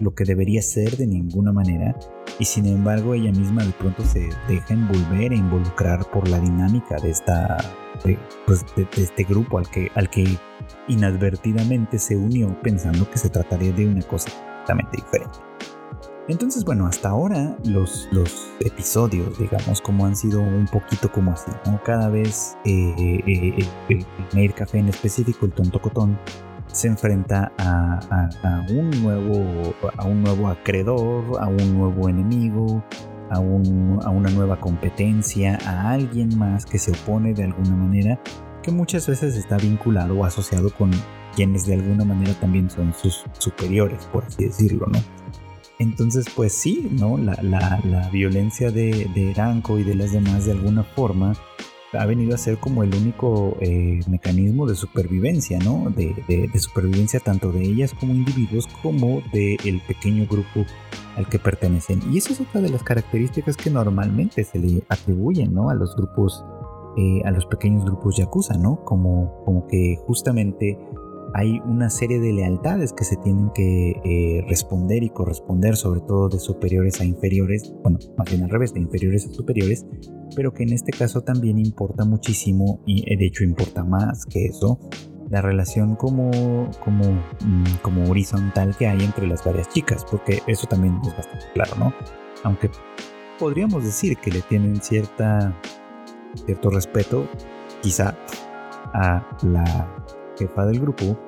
[0.00, 1.98] lo que debería ser de ninguna manera,
[2.38, 6.96] y sin embargo ella misma de pronto se deja envolver e involucrar por la dinámica
[7.00, 7.56] de esta
[8.46, 10.26] pues, de, este grupo al que, al que
[10.88, 15.38] inadvertidamente se unió pensando que se trataría de una cosa completamente diferente.
[16.26, 18.08] Entonces, bueno, hasta ahora los,
[18.60, 21.82] episodios, digamos, como han sido un poquito como así, ¿no?
[21.84, 26.18] Cada vez eh, eh, eh, el, Mail Café en específico, el Tonto Cotón,
[26.72, 28.30] se enfrenta a,
[28.70, 32.82] un nuevo, a un nuevo acreedor, a un nuevo enemigo,
[33.30, 38.18] a una nueva competencia, a alguien más que se opone de alguna manera,
[38.62, 40.90] que muchas veces está vinculado o asociado con
[41.36, 44.98] quienes de alguna manera también son sus superiores, por así decirlo, ¿no?
[45.84, 47.18] Entonces, pues sí, ¿no?
[47.18, 51.34] La, la, violencia de, de Eranco y de las demás de alguna forma
[51.98, 55.90] ha venido a ser como el único eh, mecanismo de supervivencia, ¿no?
[55.90, 60.64] De, de, supervivencia tanto de ellas como individuos como del pequeño grupo
[61.16, 62.00] al que pertenecen.
[62.10, 65.70] Y eso es otra de las características que normalmente se le atribuyen, ¿no?
[65.70, 66.44] A los grupos,
[66.96, 68.84] eh, a los pequeños grupos yakuza, ¿no?
[68.84, 70.78] Como, como que justamente
[71.34, 76.28] hay una serie de lealtades que se tienen que eh, responder y corresponder, sobre todo
[76.28, 79.84] de superiores a inferiores, bueno, más bien al revés, de inferiores a superiores,
[80.36, 84.46] pero que en este caso también importa muchísimo y eh, de hecho importa más que
[84.46, 84.78] eso,
[85.28, 90.68] la relación como, como, mm, como horizontal que hay entre las varias chicas, porque eso
[90.68, 91.92] también es bastante claro, ¿no?
[92.44, 92.70] Aunque
[93.40, 95.52] podríamos decir que le tienen cierta,
[96.46, 97.26] cierto respeto,
[97.82, 98.16] quizá
[98.92, 100.03] a la
[100.38, 101.18] jefa del grupo,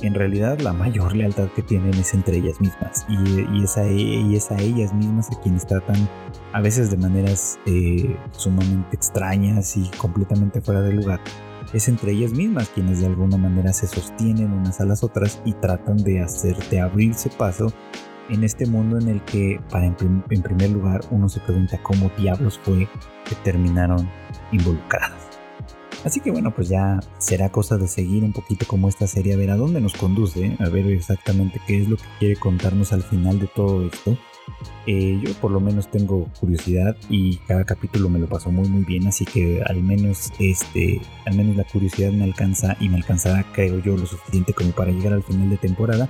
[0.00, 4.34] en realidad la mayor lealtad que tienen es entre ellas mismas y, es, a, y
[4.34, 6.08] es, a, ellas mismas a quienes tratan
[6.52, 11.20] a veces de maneras eh, sumamente extrañas y completamente fuera de lugar.
[11.72, 15.52] Es entre ellas mismas quienes de alguna manera se sostienen unas a las otras y
[15.52, 17.72] tratan de hacerte abrirse paso
[18.28, 22.58] en este mundo en el que, para en primer lugar, uno se pregunta cómo diablos
[22.62, 22.88] fue
[23.28, 24.08] que terminaron
[24.52, 25.21] involucradas.
[26.04, 29.36] Así que bueno, pues ya será cosa de seguir un poquito como esta serie, a
[29.36, 33.02] ver a dónde nos conduce, a ver exactamente qué es lo que quiere contarnos al
[33.02, 34.16] final de todo esto.
[34.86, 38.82] Eh, yo por lo menos tengo curiosidad y cada capítulo me lo pasó muy muy
[38.82, 43.44] bien, así que al menos este, al menos la curiosidad me alcanza y me alcanzará,
[43.52, 46.08] creo yo, lo suficiente como para llegar al final de temporada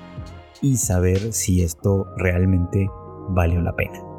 [0.63, 2.89] y saber si esto realmente
[3.29, 4.12] valió la pena.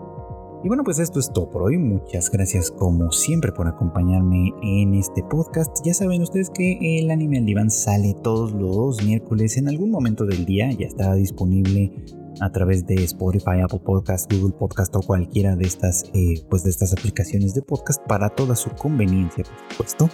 [0.64, 1.78] Y bueno, pues esto es todo por hoy.
[1.78, 5.78] Muchas gracias como siempre por acompañarme en este podcast.
[5.84, 10.26] Ya saben ustedes que el anime al diván sale todos los miércoles en algún momento
[10.26, 10.72] del día.
[10.72, 11.92] Ya está disponible
[12.40, 16.70] a través de Spotify, Apple Podcast, Google Podcast o cualquiera de estas, eh, pues de
[16.70, 20.10] estas aplicaciones de podcast para toda su conveniencia, por supuesto.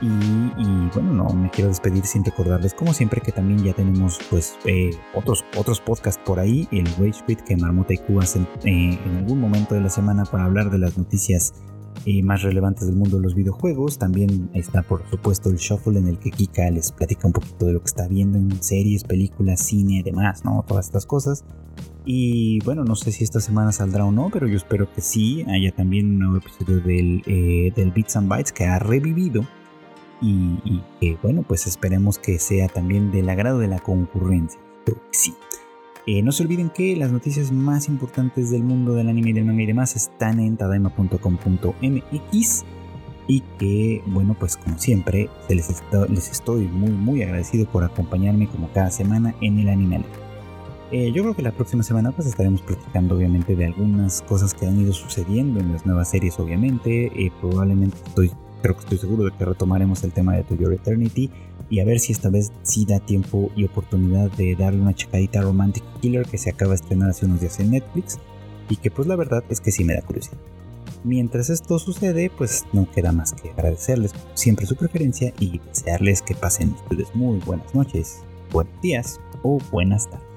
[0.00, 0.08] Y,
[0.94, 4.90] bueno, no me quiero despedir sin recordarles, como siempre, que también ya tenemos pues eh,
[5.14, 6.68] otros, otros podcasts por ahí.
[6.70, 10.44] El Rage que Marmota y Q hacen eh, en algún momento de la semana para
[10.44, 11.54] hablar de las noticias
[12.06, 13.98] eh, más relevantes del mundo de los videojuegos.
[13.98, 17.74] También está, por supuesto, el Shuffle en el que Kika les platica un poquito de
[17.74, 20.64] lo que está viendo en series, películas, cine, demás, ¿no?
[20.66, 21.44] Todas estas cosas.
[22.04, 25.44] Y bueno, no sé si esta semana saldrá o no, pero yo espero que sí.
[25.48, 27.22] Haya también un nuevo episodio del,
[27.74, 29.46] del Bits and Bytes que ha revivido
[30.22, 34.60] y, que bueno, pues esperemos que sea también del agrado de la concurrencia.
[35.10, 35.34] sí.
[36.12, 39.44] Eh, no se olviden que las noticias más importantes del mundo del anime y del
[39.44, 42.64] manga y demás están en tadaima.com.mx
[43.28, 45.68] y que, bueno, pues como siempre, les,
[46.08, 50.02] les estoy muy, muy agradecido por acompañarme como cada semana en el anime.
[50.90, 54.66] Eh, yo creo que la próxima semana pues estaremos platicando obviamente de algunas cosas que
[54.66, 57.06] han ido sucediendo en las nuevas series obviamente.
[57.24, 58.32] Eh, probablemente estoy,
[58.62, 61.30] creo que estoy seguro de que retomaremos el tema de To Your Eternity
[61.70, 65.38] y a ver si esta vez sí da tiempo y oportunidad de darle una checadita
[65.38, 68.18] a Romantic Killer que se acaba de estrenar hace unos días en Netflix
[68.68, 70.38] y que pues la verdad es que sí me da curiosidad.
[71.04, 76.34] Mientras esto sucede, pues no queda más que agradecerles siempre su preferencia y desearles que
[76.34, 78.18] pasen ustedes muy buenas noches,
[78.52, 80.29] buenos días o buenas tardes.